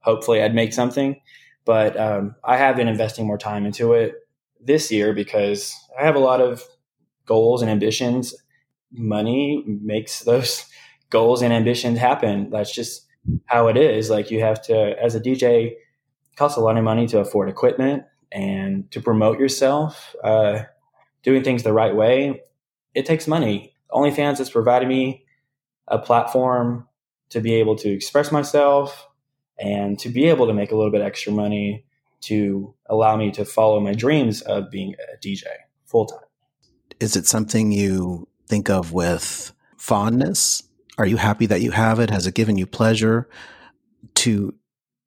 hopefully 0.00 0.42
I'd 0.42 0.54
make 0.54 0.72
something. 0.72 1.20
But 1.64 1.98
um, 1.98 2.36
I 2.44 2.56
have 2.56 2.76
been 2.76 2.88
investing 2.88 3.26
more 3.26 3.38
time 3.38 3.64
into 3.64 3.94
it 3.94 4.14
this 4.60 4.92
year 4.92 5.12
because 5.12 5.74
I 5.98 6.04
have 6.04 6.14
a 6.14 6.20
lot 6.20 6.40
of 6.40 6.62
goals 7.26 7.62
and 7.62 7.70
ambitions. 7.70 8.34
Money 8.92 9.64
makes 9.66 10.20
those 10.20 10.66
goals 11.10 11.42
and 11.42 11.52
ambitions 11.52 11.98
happen. 11.98 12.50
That's 12.50 12.74
just 12.74 13.06
how 13.46 13.68
it 13.68 13.76
is. 13.76 14.10
Like 14.10 14.30
you 14.30 14.40
have 14.40 14.62
to, 14.62 14.94
as 15.02 15.14
a 15.14 15.20
DJ, 15.20 15.74
costs 16.36 16.58
a 16.58 16.60
lot 16.60 16.76
of 16.76 16.84
money 16.84 17.06
to 17.06 17.20
afford 17.20 17.48
equipment 17.48 18.04
and 18.32 18.90
to 18.90 19.00
promote 19.00 19.38
yourself. 19.38 20.14
Uh, 20.22 20.62
doing 21.22 21.42
things 21.42 21.62
the 21.62 21.72
right 21.72 21.94
way, 21.94 22.42
it 22.94 23.06
takes 23.06 23.26
money. 23.26 23.74
OnlyFans 23.92 24.38
has 24.38 24.50
provided 24.50 24.88
me 24.88 25.24
a 25.88 25.98
platform 25.98 26.88
to 27.30 27.40
be 27.40 27.54
able 27.54 27.76
to 27.76 27.90
express 27.90 28.30
myself 28.32 29.08
and 29.58 29.98
to 30.00 30.08
be 30.08 30.26
able 30.26 30.46
to 30.46 30.52
make 30.52 30.72
a 30.72 30.76
little 30.76 30.90
bit 30.90 31.02
extra 31.02 31.32
money 31.32 31.84
to 32.20 32.74
allow 32.86 33.16
me 33.16 33.30
to 33.30 33.44
follow 33.44 33.80
my 33.80 33.92
dreams 33.92 34.40
of 34.42 34.70
being 34.70 34.94
a 35.12 35.16
DJ 35.24 35.44
full 35.84 36.06
time. 36.06 36.23
Is 37.00 37.16
it 37.16 37.26
something 37.26 37.72
you 37.72 38.28
think 38.46 38.70
of 38.70 38.92
with 38.92 39.52
fondness? 39.76 40.62
Are 40.98 41.06
you 41.06 41.16
happy 41.16 41.46
that 41.46 41.60
you 41.60 41.72
have 41.72 41.98
it? 41.98 42.10
Has 42.10 42.26
it 42.26 42.34
given 42.34 42.56
you 42.56 42.66
pleasure 42.66 43.28
to 44.14 44.54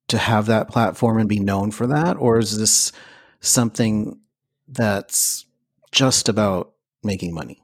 to 0.08 0.18
have 0.18 0.46
that 0.46 0.68
platform 0.68 1.18
and 1.18 1.28
be 1.28 1.38
known 1.38 1.70
for 1.70 1.86
that? 1.86 2.16
Or 2.16 2.38
is 2.38 2.58
this 2.58 2.92
something 3.40 4.18
that's 4.66 5.46
just 5.92 6.28
about 6.28 6.72
making 7.02 7.34
money? 7.34 7.62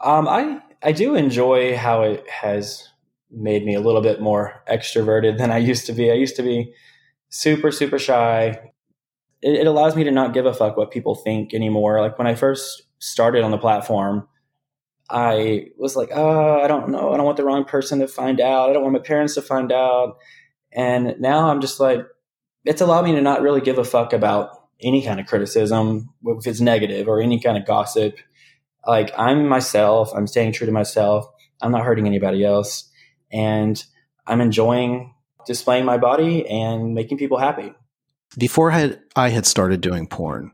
Um, 0.00 0.26
I, 0.26 0.60
I 0.82 0.92
do 0.92 1.14
enjoy 1.14 1.76
how 1.76 2.02
it 2.02 2.28
has 2.28 2.88
made 3.30 3.64
me 3.64 3.74
a 3.74 3.80
little 3.80 4.00
bit 4.00 4.20
more 4.20 4.62
extroverted 4.68 5.38
than 5.38 5.50
I 5.50 5.58
used 5.58 5.86
to 5.86 5.92
be. 5.92 6.10
I 6.10 6.14
used 6.14 6.36
to 6.36 6.42
be 6.42 6.74
super, 7.28 7.70
super 7.70 7.98
shy. 7.98 8.58
It, 9.40 9.54
it 9.60 9.66
allows 9.66 9.94
me 9.94 10.04
to 10.04 10.10
not 10.10 10.34
give 10.34 10.46
a 10.46 10.54
fuck 10.54 10.76
what 10.76 10.90
people 10.90 11.14
think 11.14 11.54
anymore. 11.54 12.00
Like 12.00 12.18
when 12.18 12.26
I 12.26 12.34
first 12.34 12.82
started 13.02 13.42
on 13.42 13.50
the 13.50 13.58
platform, 13.58 14.28
I 15.10 15.66
was 15.76 15.96
like, 15.96 16.10
oh, 16.14 16.60
I 16.60 16.68
don't 16.68 16.88
know. 16.88 17.12
I 17.12 17.16
don't 17.16 17.26
want 17.26 17.36
the 17.36 17.44
wrong 17.44 17.64
person 17.64 17.98
to 17.98 18.08
find 18.08 18.40
out. 18.40 18.70
I 18.70 18.72
don't 18.72 18.82
want 18.82 18.94
my 18.94 19.00
parents 19.00 19.34
to 19.34 19.42
find 19.42 19.72
out. 19.72 20.16
And 20.72 21.16
now 21.20 21.50
I'm 21.50 21.60
just 21.60 21.80
like, 21.80 22.06
it's 22.64 22.80
allowed 22.80 23.04
me 23.04 23.12
to 23.12 23.20
not 23.20 23.42
really 23.42 23.60
give 23.60 23.78
a 23.78 23.84
fuck 23.84 24.12
about 24.12 24.50
any 24.80 25.04
kind 25.04 25.20
of 25.20 25.26
criticism, 25.26 26.10
if 26.24 26.46
it's 26.46 26.60
negative 26.60 27.08
or 27.08 27.20
any 27.20 27.40
kind 27.40 27.58
of 27.58 27.66
gossip. 27.66 28.16
Like 28.86 29.12
I'm 29.18 29.48
myself, 29.48 30.12
I'm 30.14 30.26
staying 30.26 30.52
true 30.52 30.66
to 30.66 30.72
myself. 30.72 31.26
I'm 31.60 31.72
not 31.72 31.84
hurting 31.84 32.06
anybody 32.06 32.44
else. 32.44 32.88
And 33.32 33.82
I'm 34.26 34.40
enjoying 34.40 35.14
displaying 35.44 35.84
my 35.84 35.98
body 35.98 36.48
and 36.48 36.94
making 36.94 37.18
people 37.18 37.38
happy. 37.38 37.74
Before 38.38 38.70
I 38.70 38.78
had, 38.78 39.00
I 39.16 39.28
had 39.28 39.44
started 39.44 39.80
doing 39.80 40.06
porn, 40.06 40.52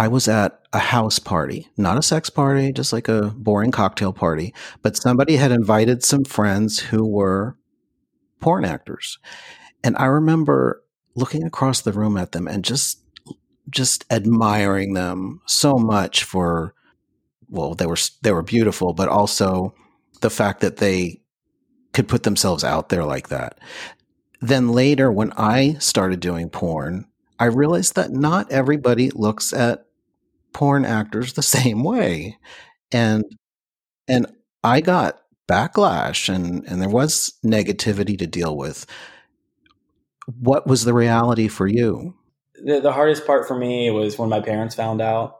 I 0.00 0.08
was 0.08 0.28
at 0.28 0.58
a 0.72 0.78
house 0.78 1.18
party, 1.18 1.68
not 1.76 1.98
a 1.98 2.02
sex 2.02 2.30
party, 2.30 2.72
just 2.72 2.90
like 2.90 3.06
a 3.06 3.34
boring 3.36 3.70
cocktail 3.70 4.14
party, 4.14 4.54
but 4.80 4.96
somebody 4.96 5.36
had 5.36 5.52
invited 5.52 6.02
some 6.02 6.24
friends 6.24 6.78
who 6.78 7.06
were 7.06 7.58
porn 8.40 8.64
actors. 8.64 9.18
And 9.84 9.94
I 9.98 10.06
remember 10.06 10.82
looking 11.16 11.44
across 11.44 11.82
the 11.82 11.92
room 11.92 12.16
at 12.16 12.32
them 12.32 12.48
and 12.48 12.64
just 12.64 13.02
just 13.68 14.06
admiring 14.10 14.94
them 14.94 15.42
so 15.46 15.74
much 15.74 16.24
for 16.24 16.74
well 17.50 17.74
they 17.74 17.84
were 17.84 17.98
they 18.22 18.32
were 18.32 18.42
beautiful 18.42 18.94
but 18.94 19.06
also 19.06 19.74
the 20.22 20.30
fact 20.30 20.62
that 20.62 20.78
they 20.78 21.20
could 21.92 22.08
put 22.08 22.22
themselves 22.22 22.64
out 22.64 22.88
there 22.88 23.04
like 23.04 23.28
that. 23.28 23.58
Then 24.40 24.70
later 24.70 25.12
when 25.12 25.34
I 25.36 25.74
started 25.74 26.20
doing 26.20 26.48
porn, 26.48 27.04
I 27.38 27.44
realized 27.44 27.96
that 27.96 28.12
not 28.12 28.50
everybody 28.50 29.10
looks 29.10 29.52
at 29.52 29.84
porn 30.60 30.84
actors 30.84 31.32
the 31.32 31.42
same 31.58 31.82
way. 31.82 32.36
And 32.92 33.24
and 34.06 34.26
I 34.62 34.82
got 34.82 35.18
backlash 35.48 36.32
and, 36.32 36.64
and 36.66 36.82
there 36.82 36.88
was 36.88 37.32
negativity 37.44 38.18
to 38.18 38.26
deal 38.26 38.56
with. 38.56 38.86
What 40.38 40.66
was 40.66 40.84
the 40.84 40.92
reality 40.92 41.48
for 41.48 41.66
you? 41.66 42.14
The, 42.62 42.80
the 42.80 42.92
hardest 42.92 43.26
part 43.26 43.48
for 43.48 43.56
me 43.56 43.90
was 43.90 44.18
when 44.18 44.28
my 44.28 44.40
parents 44.40 44.74
found 44.74 45.00
out. 45.00 45.38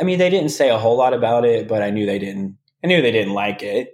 I 0.00 0.02
mean, 0.02 0.18
they 0.18 0.28
didn't 0.28 0.50
say 0.50 0.70
a 0.70 0.78
whole 0.78 0.96
lot 0.96 1.14
about 1.14 1.44
it, 1.44 1.68
but 1.68 1.82
I 1.82 1.90
knew 1.90 2.04
they 2.04 2.18
didn't. 2.18 2.58
I 2.82 2.88
knew 2.88 3.00
they 3.00 3.12
didn't 3.12 3.34
like 3.34 3.62
it. 3.62 3.92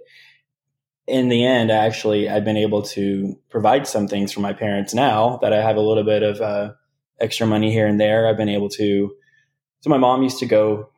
In 1.07 1.29
the 1.29 1.45
end, 1.45 1.71
actually, 1.71 2.27
I've 2.27 2.43
been 2.43 2.57
able 2.57 2.81
to 2.81 3.37
provide 3.49 3.85
some 3.85 4.07
things 4.07 4.31
for 4.31 4.39
my 4.39 4.53
parents 4.53 4.93
now 4.93 5.37
that 5.41 5.53
I 5.53 5.61
have 5.61 5.75
a 5.75 5.81
little 5.81 6.03
bit 6.03 6.23
of 6.23 6.41
uh, 6.41 6.73
extra 7.19 7.45
money 7.45 7.71
here 7.71 7.87
and 7.87 7.99
there. 7.99 8.27
I've 8.27 8.37
been 8.37 8.49
able 8.49 8.69
to. 8.69 9.15
So 9.85 9.91
my 9.91 9.99
mom 9.99 10.23
used 10.23 10.39
to 10.39 10.47
go 10.47 10.89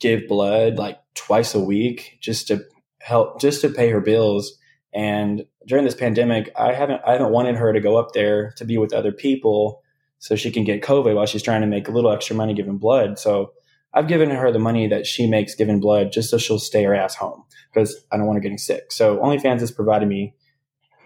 give 0.00 0.28
blood 0.28 0.76
like 0.76 0.98
twice 1.14 1.54
a 1.54 1.60
week 1.60 2.18
just 2.20 2.46
to 2.48 2.62
help 3.00 3.40
just 3.40 3.62
to 3.62 3.70
pay 3.70 3.88
her 3.88 4.02
bills. 4.02 4.58
And 4.92 5.46
during 5.66 5.86
this 5.86 5.94
pandemic, 5.94 6.52
I 6.54 6.74
haven't 6.74 7.00
I 7.06 7.12
haven't 7.12 7.32
wanted 7.32 7.56
her 7.56 7.72
to 7.72 7.80
go 7.80 7.96
up 7.96 8.12
there 8.12 8.52
to 8.58 8.66
be 8.66 8.76
with 8.76 8.92
other 8.92 9.12
people 9.12 9.82
so 10.18 10.36
she 10.36 10.50
can 10.50 10.64
get 10.64 10.82
COVID 10.82 11.14
while 11.14 11.24
she's 11.24 11.42
trying 11.42 11.62
to 11.62 11.66
make 11.66 11.88
a 11.88 11.90
little 11.90 12.10
extra 12.10 12.36
money 12.36 12.52
giving 12.52 12.76
blood. 12.76 13.18
So 13.18 13.54
I've 13.94 14.08
given 14.08 14.28
her 14.28 14.52
the 14.52 14.58
money 14.58 14.88
that 14.88 15.06
she 15.06 15.26
makes 15.26 15.54
giving 15.54 15.80
blood 15.80 16.12
just 16.12 16.28
so 16.28 16.36
she'll 16.36 16.58
stay 16.58 16.84
her 16.84 16.94
ass 16.94 17.14
home 17.14 17.44
because 17.72 18.04
I 18.12 18.18
don't 18.18 18.26
want 18.26 18.36
her 18.36 18.42
getting 18.42 18.58
sick. 18.58 18.92
So 18.92 19.16
OnlyFans 19.20 19.60
has 19.60 19.70
provided 19.70 20.06
me 20.06 20.34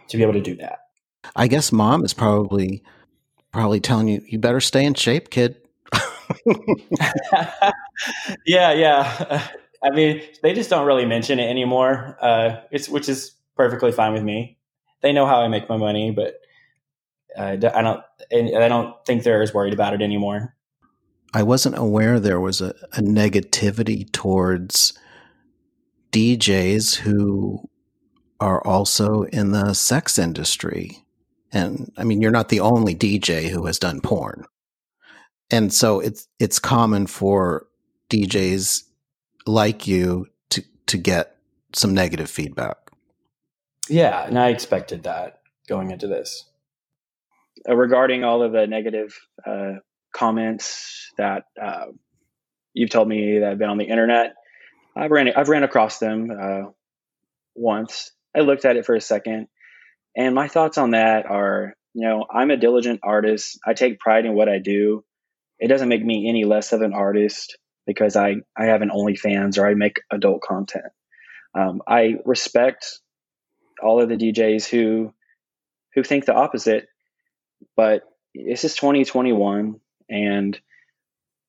to 0.09 0.17
be 0.17 0.25
able 0.25 0.33
to 0.33 0.41
do 0.41 0.57
that. 0.57 0.81
I 1.37 1.47
guess 1.47 1.71
mom 1.71 2.05
is 2.05 2.14
probably 2.14 2.83
probably 3.52 3.79
telling 3.79 4.09
you 4.09 4.23
you 4.26 4.41
better 4.41 4.61
stay 4.61 4.85
in 4.85 4.95
shape, 4.95 5.31
kid. 5.31 5.62
yeah, 8.47 8.73
yeah. 8.73 9.49
I 9.83 9.91
mean, 9.91 10.23
they 10.43 10.55
just 10.55 10.71
don't 10.71 10.87
really 10.87 11.07
mention 11.07 11.39
it 11.39 11.49
anymore. 11.49 12.17
Uh, 12.21 12.61
it's 12.71 12.89
which 12.89 13.09
is 13.09 13.33
perfectly 13.57 13.93
fine 13.93 14.12
with 14.12 14.23
me. 14.23 14.59
They 15.01 15.12
know 15.12 15.27
how 15.27 15.41
I 15.41 15.49
make 15.49 15.69
my 15.69 15.77
money, 15.77 16.11
but 16.11 16.41
uh, 17.37 17.57
I 17.75 17.83
don't. 17.83 18.03
I 18.33 18.69
don't 18.69 18.95
think 19.05 19.23
they're 19.23 19.43
as 19.43 19.53
worried 19.53 19.75
about 19.75 19.95
it 19.95 20.03
anymore. 20.03 20.55
I 21.35 21.43
wasn't 21.43 21.79
aware 21.79 22.21
there 22.21 22.41
was 22.41 22.61
a, 22.61 22.75
a 22.93 23.01
negativity 23.01 24.11
towards 24.12 24.93
DJs 26.12 26.97
who 26.97 27.69
are 28.39 28.65
also 28.67 29.23
in 29.25 29.53
the 29.53 29.73
sex 29.73 30.19
industry. 30.19 31.05
And 31.53 31.93
I 31.97 32.05
mean, 32.05 32.21
you're 32.21 32.31
not 32.31 32.49
the 32.49 32.61
only 32.61 32.95
DJ 32.95 33.49
who 33.49 33.67
has 33.67 33.79
done 33.79 34.01
porn. 34.01 34.45
And 35.52 35.73
so 35.73 36.00
it's 36.00 36.26
it's 36.40 36.59
common 36.59 37.06
for 37.06 37.66
DJs 38.11 38.85
like 39.47 39.87
you 39.87 40.26
to 40.50 40.62
to 40.87 40.97
get 40.97 41.37
some 41.75 41.94
negative 41.94 42.30
feedback. 42.30 42.76
Yeah, 43.88 44.26
and 44.26 44.38
I 44.38 44.49
expected 44.49 45.02
that 45.02 45.40
going 45.68 45.90
into 45.90 46.06
this. 46.06 46.47
Uh, 47.68 47.76
regarding 47.76 48.25
all 48.25 48.42
of 48.42 48.52
the 48.52 48.66
negative 48.66 49.14
uh, 49.47 49.75
comments 50.12 51.12
that 51.18 51.44
uh, 51.61 51.87
you've 52.73 52.90
told 52.90 53.09
me 53.09 53.38
that 53.40 53.50
have 53.50 53.59
been 53.59 53.68
on 53.68 53.78
the 53.78 53.85
internet, 53.85 54.35
I've 54.97 55.11
ran 55.11 55.28
I've 55.37 55.49
ran 55.49 55.64
across 55.64 55.99
them 55.99 56.30
uh, 56.30 56.71
once. 57.54 58.11
I 58.35 58.40
looked 58.40 58.64
at 58.64 58.76
it 58.76 58.87
for 58.87 58.94
a 58.94 59.00
second, 59.00 59.49
and 60.16 60.35
my 60.35 60.49
thoughts 60.49 60.78
on 60.78 60.92
that 60.92 61.26
are, 61.26 61.75
you 61.92 62.09
know, 62.09 62.25
I'm 62.32 62.50
a 62.50 62.56
diligent 62.56 63.00
artist. 63.02 63.59
I 63.66 63.75
take 63.75 64.00
pride 64.00 64.25
in 64.25 64.35
what 64.35 64.49
I 64.49 64.59
do. 64.59 65.04
It 65.62 65.69
doesn't 65.69 65.88
make 65.88 66.04
me 66.04 66.28
any 66.28 66.45
less 66.45 66.73
of 66.73 66.83
an 66.83 66.92
artist 66.92 67.57
because 67.87 68.16
I 68.16 68.35
I 68.57 68.64
have 68.64 68.83
an 68.83 68.90
OnlyFans 68.90 69.59
or 69.59 69.66
I 69.69 69.75
make 69.75 70.00
adult 70.11 70.42
content. 70.42 70.92
Um, 71.54 71.83
I 71.87 72.16
respect 72.25 72.99
all 73.81 74.02
of 74.02 74.09
the 74.09 74.16
DJs 74.16 74.69
who 74.69 75.14
who 75.95 76.02
think 76.02 76.25
the 76.25 76.35
opposite, 76.35 76.88
but 77.76 78.02
this 78.35 78.64
is 78.64 78.75
2021 78.75 79.78
and 80.11 80.61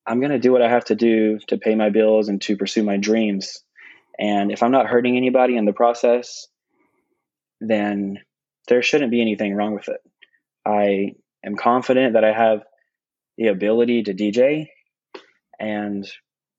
I'm 0.06 0.20
going 0.20 0.30
to 0.30 0.38
do 0.38 0.52
what 0.52 0.62
I 0.62 0.68
have 0.68 0.84
to 0.86 0.94
do 0.94 1.40
to 1.48 1.58
pay 1.58 1.74
my 1.74 1.90
bills 1.90 2.28
and 2.28 2.40
to 2.42 2.56
pursue 2.56 2.84
my 2.84 2.98
dreams. 2.98 3.64
And 4.16 4.52
if 4.52 4.62
I'm 4.62 4.70
not 4.70 4.86
hurting 4.86 5.16
anybody 5.16 5.56
in 5.56 5.64
the 5.64 5.72
process, 5.72 6.46
then 7.60 8.20
there 8.68 8.82
shouldn't 8.82 9.10
be 9.10 9.20
anything 9.20 9.56
wrong 9.56 9.74
with 9.74 9.88
it. 9.88 10.00
I 10.64 11.14
am 11.44 11.56
confident 11.56 12.12
that 12.12 12.22
I 12.22 12.32
have 12.32 12.62
the 13.36 13.48
ability 13.48 14.04
to 14.04 14.14
DJ 14.14 14.66
and 15.58 16.06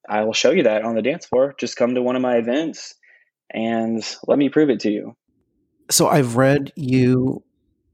I 0.08 0.24
will 0.24 0.32
show 0.32 0.50
you 0.50 0.64
that 0.64 0.82
on 0.82 0.94
the 0.94 1.02
dance 1.02 1.26
floor. 1.26 1.54
Just 1.58 1.76
come 1.76 1.94
to 1.94 2.02
one 2.02 2.16
of 2.16 2.22
my 2.22 2.36
events 2.36 2.94
and 3.50 4.02
let 4.26 4.38
me 4.38 4.48
prove 4.48 4.70
it 4.70 4.80
to 4.80 4.90
you. 4.90 5.16
So 5.90 6.08
I've 6.08 6.36
read 6.36 6.72
you 6.76 7.42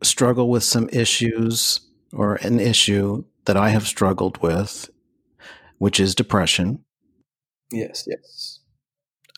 struggle 0.03 0.49
with 0.49 0.65
some 0.65 0.89
issues 0.93 1.81
or 2.13 2.37
an 2.37 2.61
issue 2.61 3.25
that 3.45 3.57
I 3.57 3.71
have 3.71 3.87
struggled 3.87 4.39
with, 4.43 4.91
which 5.79 5.99
is 6.01 6.15
depression. 6.15 6.85
Yes, 7.71 8.05
yes. 8.07 8.61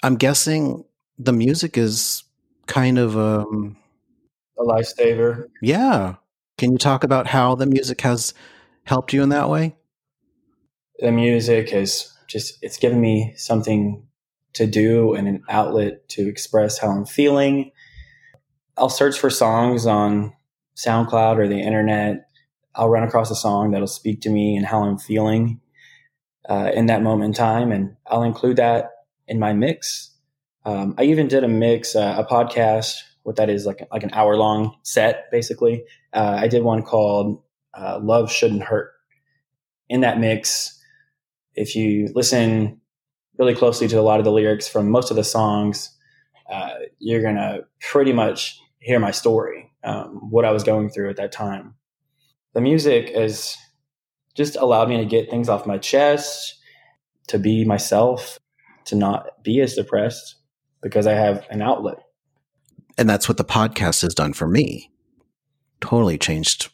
I'm 0.02 0.16
guessing 0.16 0.84
the 1.18 1.32
music 1.32 1.78
is 1.78 2.24
kind 2.66 2.98
of 2.98 3.16
um 3.16 3.76
a 4.58 4.62
lifesaver. 4.62 5.48
Yeah. 5.62 6.16
Can 6.58 6.72
you 6.72 6.78
talk 6.78 7.04
about 7.04 7.26
how 7.28 7.54
the 7.54 7.66
music 7.66 8.00
has 8.02 8.32
helped 8.84 9.12
you 9.12 9.22
in 9.22 9.30
that 9.30 9.48
way? 9.48 9.76
The 10.98 11.12
music 11.12 11.70
has 11.70 12.12
just 12.28 12.58
it's 12.62 12.78
given 12.78 13.00
me 13.00 13.34
something 13.36 14.06
to 14.54 14.66
do 14.66 15.14
and 15.14 15.28
an 15.28 15.42
outlet 15.48 16.08
to 16.10 16.28
express 16.28 16.78
how 16.78 16.88
I'm 16.88 17.04
feeling. 17.04 17.72
I'll 18.76 18.88
search 18.88 19.18
for 19.18 19.30
songs 19.30 19.86
on 19.86 20.32
SoundCloud 20.76 21.38
or 21.38 21.48
the 21.48 21.60
internet. 21.60 22.28
I'll 22.74 22.88
run 22.88 23.04
across 23.04 23.30
a 23.30 23.36
song 23.36 23.70
that'll 23.70 23.86
speak 23.86 24.20
to 24.22 24.30
me 24.30 24.56
and 24.56 24.66
how 24.66 24.82
I'm 24.82 24.98
feeling 24.98 25.60
uh, 26.48 26.70
in 26.74 26.86
that 26.86 27.02
moment 27.02 27.28
in 27.28 27.32
time, 27.32 27.72
and 27.72 27.96
I'll 28.06 28.22
include 28.22 28.56
that 28.56 28.90
in 29.28 29.38
my 29.38 29.52
mix. 29.52 30.10
Um, 30.64 30.94
I 30.98 31.04
even 31.04 31.28
did 31.28 31.44
a 31.44 31.48
mix, 31.48 31.94
uh, 31.94 32.16
a 32.18 32.24
podcast. 32.24 32.96
What 33.22 33.36
that 33.36 33.48
is 33.48 33.64
like 33.64 33.86
like 33.90 34.02
an 34.02 34.10
hour 34.12 34.36
long 34.36 34.76
set, 34.82 35.30
basically. 35.30 35.84
Uh, 36.12 36.36
I 36.40 36.48
did 36.48 36.62
one 36.62 36.82
called 36.82 37.42
uh, 37.76 37.98
"Love 38.02 38.30
Shouldn't 38.30 38.62
Hurt." 38.62 38.92
In 39.88 40.00
that 40.00 40.18
mix, 40.18 40.80
if 41.54 41.76
you 41.76 42.10
listen 42.14 42.80
really 43.38 43.54
closely 43.54 43.88
to 43.88 44.00
a 44.00 44.02
lot 44.02 44.18
of 44.18 44.24
the 44.24 44.32
lyrics 44.32 44.68
from 44.68 44.90
most 44.90 45.10
of 45.10 45.16
the 45.16 45.24
songs, 45.24 45.90
uh, 46.50 46.70
you're 46.98 47.22
gonna 47.22 47.60
pretty 47.80 48.12
much 48.12 48.60
hear 48.78 49.00
my 49.00 49.10
story, 49.10 49.72
um, 49.82 50.30
what 50.30 50.44
I 50.44 50.52
was 50.52 50.62
going 50.62 50.90
through 50.90 51.10
at 51.10 51.16
that 51.16 51.32
time. 51.32 51.74
The 52.54 52.60
music 52.60 53.14
has 53.14 53.56
just 54.34 54.56
allowed 54.56 54.88
me 54.88 54.98
to 54.98 55.04
get 55.04 55.30
things 55.30 55.48
off 55.48 55.66
my 55.66 55.78
chest, 55.78 56.58
to 57.28 57.38
be 57.38 57.64
myself, 57.64 58.38
to 58.86 58.94
not 58.94 59.42
be 59.42 59.60
as 59.60 59.74
depressed 59.74 60.36
because 60.82 61.06
I 61.06 61.14
have 61.14 61.46
an 61.50 61.62
outlet. 61.62 61.98
And 62.98 63.08
that's 63.08 63.28
what 63.28 63.38
the 63.38 63.44
podcast 63.44 64.02
has 64.02 64.14
done 64.14 64.34
for 64.34 64.46
me. 64.46 64.90
Totally 65.80 66.18
changed 66.18 66.70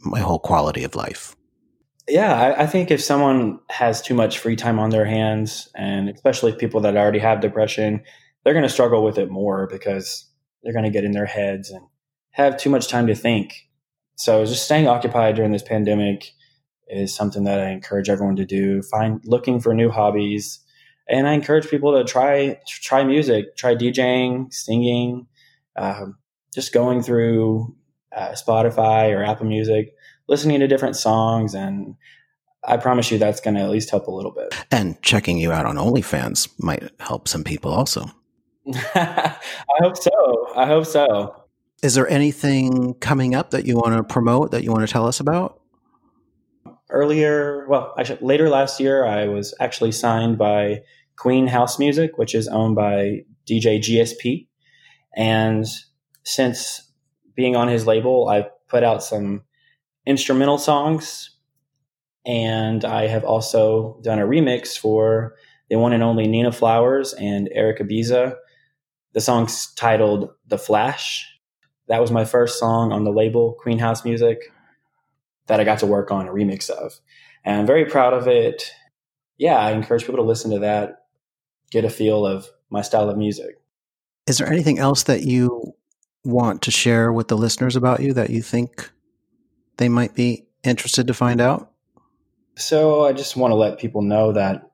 my 0.00 0.20
whole 0.20 0.38
quality 0.38 0.84
of 0.84 0.94
life. 0.94 1.36
Yeah, 2.08 2.34
I, 2.34 2.62
I, 2.62 2.66
think 2.66 2.90
if 2.90 3.02
someone 3.02 3.60
has 3.70 4.02
too 4.02 4.14
much 4.14 4.38
free 4.38 4.56
time 4.56 4.78
on 4.78 4.90
their 4.90 5.04
hands, 5.04 5.68
and 5.76 6.08
especially 6.08 6.52
people 6.52 6.80
that 6.80 6.96
already 6.96 7.20
have 7.20 7.40
depression, 7.40 8.02
they're 8.42 8.54
going 8.54 8.64
to 8.64 8.68
struggle 8.68 9.04
with 9.04 9.18
it 9.18 9.30
more 9.30 9.68
because 9.70 10.28
they're 10.62 10.72
going 10.72 10.84
to 10.84 10.90
get 10.90 11.04
in 11.04 11.12
their 11.12 11.26
heads 11.26 11.70
and 11.70 11.86
have 12.32 12.56
too 12.56 12.70
much 12.70 12.88
time 12.88 13.06
to 13.06 13.14
think. 13.14 13.68
So 14.16 14.44
just 14.44 14.64
staying 14.64 14.88
occupied 14.88 15.36
during 15.36 15.52
this 15.52 15.62
pandemic 15.62 16.32
is 16.88 17.14
something 17.14 17.44
that 17.44 17.60
I 17.60 17.70
encourage 17.70 18.08
everyone 18.08 18.36
to 18.36 18.44
do. 18.44 18.82
Find 18.82 19.20
looking 19.24 19.60
for 19.60 19.72
new 19.72 19.90
hobbies, 19.90 20.60
and 21.08 21.28
I 21.28 21.34
encourage 21.34 21.68
people 21.68 21.96
to 21.96 22.04
try 22.04 22.58
try 22.66 23.04
music, 23.04 23.56
try 23.56 23.74
DJing, 23.74 24.52
singing, 24.52 25.26
um, 25.76 26.18
just 26.52 26.72
going 26.72 27.02
through 27.02 27.76
uh, 28.14 28.30
Spotify 28.30 29.14
or 29.16 29.24
Apple 29.24 29.46
Music, 29.46 29.94
listening 30.28 30.60
to 30.60 30.68
different 30.68 30.96
songs, 30.96 31.54
and 31.54 31.94
I 32.64 32.76
promise 32.76 33.10
you 33.10 33.18
that's 33.18 33.40
going 33.40 33.54
to 33.54 33.62
at 33.62 33.70
least 33.70 33.90
help 33.90 34.06
a 34.06 34.10
little 34.10 34.32
bit. 34.32 34.54
And 34.70 35.00
checking 35.02 35.38
you 35.38 35.52
out 35.52 35.66
on 35.66 35.76
OnlyFans 35.76 36.48
might 36.58 36.90
help 37.00 37.28
some 37.28 37.44
people 37.44 37.72
also. 37.72 38.06
I 38.74 39.36
hope 39.78 39.96
so. 39.96 40.46
I 40.54 40.66
hope 40.66 40.86
so. 40.86 41.34
Is 41.82 41.94
there 41.94 42.08
anything 42.08 42.94
coming 42.94 43.34
up 43.34 43.50
that 43.50 43.64
you 43.64 43.76
want 43.76 43.96
to 43.96 44.04
promote 44.04 44.50
that 44.50 44.62
you 44.62 44.70
want 44.70 44.86
to 44.86 44.92
tell 44.92 45.06
us 45.06 45.20
about? 45.20 45.60
Earlier, 46.90 47.66
well, 47.68 47.94
actually, 47.98 48.18
later 48.20 48.50
last 48.50 48.80
year, 48.80 49.06
I 49.06 49.26
was 49.26 49.54
actually 49.60 49.92
signed 49.92 50.36
by 50.36 50.82
Queen 51.16 51.46
House 51.46 51.78
Music, 51.78 52.18
which 52.18 52.34
is 52.34 52.48
owned 52.48 52.76
by 52.76 53.24
DJ 53.48 53.78
GSP. 53.80 54.48
And 55.16 55.64
since 56.24 56.89
being 57.40 57.56
on 57.56 57.68
his 57.68 57.86
label, 57.86 58.28
I've 58.28 58.50
put 58.68 58.84
out 58.84 59.02
some 59.02 59.42
instrumental 60.06 60.58
songs. 60.58 61.30
And 62.26 62.84
I 62.84 63.06
have 63.06 63.24
also 63.24 63.98
done 64.02 64.18
a 64.18 64.26
remix 64.26 64.78
for 64.78 65.36
the 65.70 65.76
one 65.76 65.94
and 65.94 66.02
only 66.02 66.28
Nina 66.28 66.52
Flowers 66.52 67.14
and 67.14 67.48
Eric 67.52 67.78
Ibiza 67.78 68.34
the 69.12 69.20
song's 69.20 69.72
titled 69.74 70.30
The 70.46 70.58
Flash. 70.58 71.26
That 71.88 72.00
was 72.00 72.10
my 72.10 72.24
first 72.24 72.58
song 72.58 72.92
on 72.92 73.04
the 73.04 73.10
label, 73.10 73.56
Queen 73.60 73.78
House 73.78 74.04
Music, 74.04 74.52
that 75.46 75.58
I 75.58 75.64
got 75.64 75.80
to 75.80 75.86
work 75.86 76.10
on 76.10 76.28
a 76.28 76.32
remix 76.32 76.70
of. 76.70 77.00
And 77.44 77.58
I'm 77.58 77.66
very 77.66 77.84
proud 77.86 78.12
of 78.12 78.28
it. 78.28 78.70
Yeah, 79.36 79.56
I 79.56 79.72
encourage 79.72 80.02
people 80.02 80.16
to 80.16 80.22
listen 80.22 80.50
to 80.52 80.60
that, 80.60 81.06
get 81.70 81.84
a 81.84 81.90
feel 81.90 82.24
of 82.24 82.46
my 82.70 82.82
style 82.82 83.10
of 83.10 83.16
music. 83.16 83.56
Is 84.28 84.38
there 84.38 84.52
anything 84.52 84.78
else 84.78 85.04
that 85.04 85.22
you 85.22 85.74
want 86.24 86.62
to 86.62 86.70
share 86.70 87.12
with 87.12 87.28
the 87.28 87.36
listeners 87.36 87.76
about 87.76 88.00
you 88.00 88.12
that 88.14 88.30
you 88.30 88.42
think 88.42 88.90
they 89.76 89.88
might 89.88 90.14
be 90.14 90.46
interested 90.62 91.06
to 91.06 91.14
find 91.14 91.40
out? 91.40 91.70
So 92.56 93.04
I 93.04 93.12
just 93.12 93.36
want 93.36 93.52
to 93.52 93.56
let 93.56 93.78
people 93.78 94.02
know 94.02 94.32
that 94.32 94.70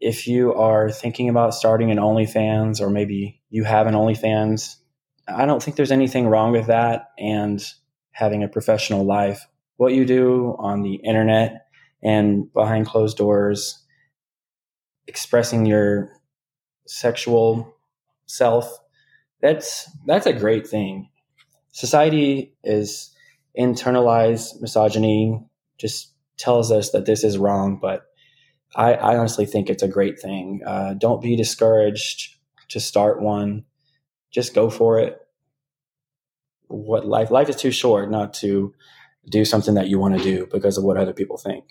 if 0.00 0.28
you 0.28 0.54
are 0.54 0.90
thinking 0.90 1.28
about 1.28 1.54
starting 1.54 1.90
an 1.90 1.98
OnlyFans 1.98 2.80
or 2.80 2.90
maybe 2.90 3.42
you 3.50 3.64
have 3.64 3.86
an 3.86 3.94
OnlyFans, 3.94 4.76
I 5.26 5.44
don't 5.44 5.62
think 5.62 5.76
there's 5.76 5.90
anything 5.90 6.28
wrong 6.28 6.52
with 6.52 6.66
that 6.66 7.10
and 7.18 7.64
having 8.12 8.42
a 8.42 8.48
professional 8.48 9.04
life. 9.04 9.46
What 9.76 9.92
you 9.92 10.04
do 10.04 10.56
on 10.58 10.82
the 10.82 10.94
internet 10.94 11.66
and 12.02 12.52
behind 12.52 12.86
closed 12.86 13.16
doors, 13.16 13.84
expressing 15.06 15.66
your 15.66 16.10
sexual 16.86 17.74
self, 18.26 18.78
that's 19.40 19.90
that's 20.06 20.26
a 20.26 20.32
great 20.32 20.66
thing. 20.66 21.08
Society 21.72 22.54
is 22.64 23.14
internalized 23.58 24.60
misogyny 24.60 25.44
just 25.78 26.12
tells 26.36 26.70
us 26.70 26.90
that 26.90 27.06
this 27.06 27.24
is 27.24 27.38
wrong, 27.38 27.78
but 27.80 28.06
I, 28.74 28.94
I 28.94 29.16
honestly 29.16 29.46
think 29.46 29.68
it's 29.68 29.82
a 29.82 29.88
great 29.88 30.20
thing. 30.20 30.62
Uh, 30.66 30.94
don't 30.94 31.22
be 31.22 31.36
discouraged 31.36 32.36
to 32.68 32.80
start 32.80 33.20
one. 33.20 33.64
Just 34.30 34.54
go 34.54 34.70
for 34.70 34.98
it. 34.98 35.18
What 36.68 37.06
life 37.06 37.30
life 37.30 37.48
is 37.48 37.56
too 37.56 37.70
short 37.70 38.10
not 38.10 38.34
to 38.34 38.74
do 39.30 39.44
something 39.44 39.74
that 39.74 39.88
you 39.88 39.98
want 39.98 40.16
to 40.16 40.22
do 40.22 40.46
because 40.50 40.78
of 40.78 40.84
what 40.84 40.96
other 40.96 41.12
people 41.12 41.38
think. 41.38 41.64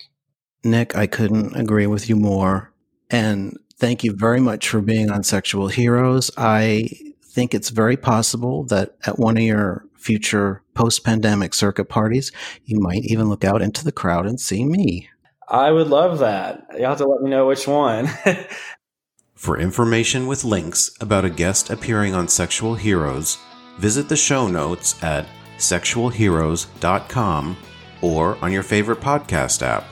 Nick, 0.64 0.96
I 0.96 1.08
couldn't 1.08 1.56
agree 1.56 1.88
with 1.88 2.10
you 2.10 2.16
more. 2.16 2.74
And 3.10 3.58
thank 3.78 4.04
you 4.04 4.14
very 4.16 4.40
much 4.40 4.68
for 4.68 4.82
being 4.82 5.12
on 5.12 5.24
Sexual 5.24 5.68
Heroes. 5.68 6.32
I 6.36 6.90
think 7.38 7.54
it's 7.54 7.70
very 7.70 7.96
possible 7.96 8.64
that 8.64 8.96
at 9.06 9.20
one 9.20 9.38
of 9.38 9.44
your 9.44 9.86
future 9.94 10.64
post 10.74 11.04
pandemic 11.04 11.54
circuit 11.54 11.86
parties, 11.86 12.32
you 12.66 12.80
might 12.80 13.04
even 13.04 13.30
look 13.30 13.44
out 13.44 13.62
into 13.62 13.86
the 13.86 13.92
crowd 13.92 14.26
and 14.26 14.40
see 14.40 14.66
me. 14.66 15.08
I 15.48 15.70
would 15.70 15.88
love 15.88 16.18
that. 16.18 16.66
You'll 16.74 16.90
have 16.90 16.98
to 16.98 17.06
let 17.06 17.22
me 17.22 17.30
know 17.30 17.46
which 17.46 17.68
one. 17.68 18.10
For 19.36 19.60
information 19.60 20.26
with 20.26 20.44
links 20.44 20.90
about 21.00 21.26
a 21.26 21.30
guest 21.30 21.70
appearing 21.70 22.16
on 22.16 22.28
Sexual 22.28 22.74
Heroes, 22.74 23.38
visit 23.78 24.10
the 24.10 24.18
show 24.18 24.48
notes 24.48 24.96
at 25.04 25.28
sexualheroes.com 25.60 27.58
or 28.02 28.38
on 28.42 28.52
your 28.52 28.64
favorite 28.64 29.00
podcast 29.00 29.62
app. 29.62 29.86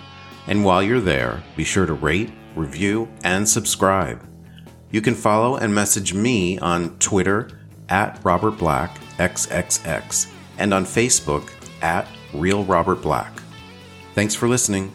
And 0.47 0.65
while 0.65 0.81
you're 0.81 0.99
there, 0.99 1.43
be 1.55 1.63
sure 1.63 1.85
to 1.85 1.93
rate, 1.93 2.31
review, 2.55 3.07
and 3.23 3.47
subscribe. 3.47 4.34
You 4.91 5.01
can 5.01 5.15
follow 5.15 5.57
and 5.57 5.73
message 5.73 6.13
me 6.13 6.57
on 6.59 6.97
Twitter 6.99 7.49
at 7.89 8.19
Robert 8.23 8.57
Black 8.57 8.97
XXX 9.17 10.31
and 10.57 10.73
on 10.73 10.85
Facebook 10.85 11.49
at 11.81 12.07
Real 12.33 12.63
Robert 12.63 13.01
Black. 13.01 13.31
Thanks 14.13 14.35
for 14.35 14.47
listening. 14.47 14.93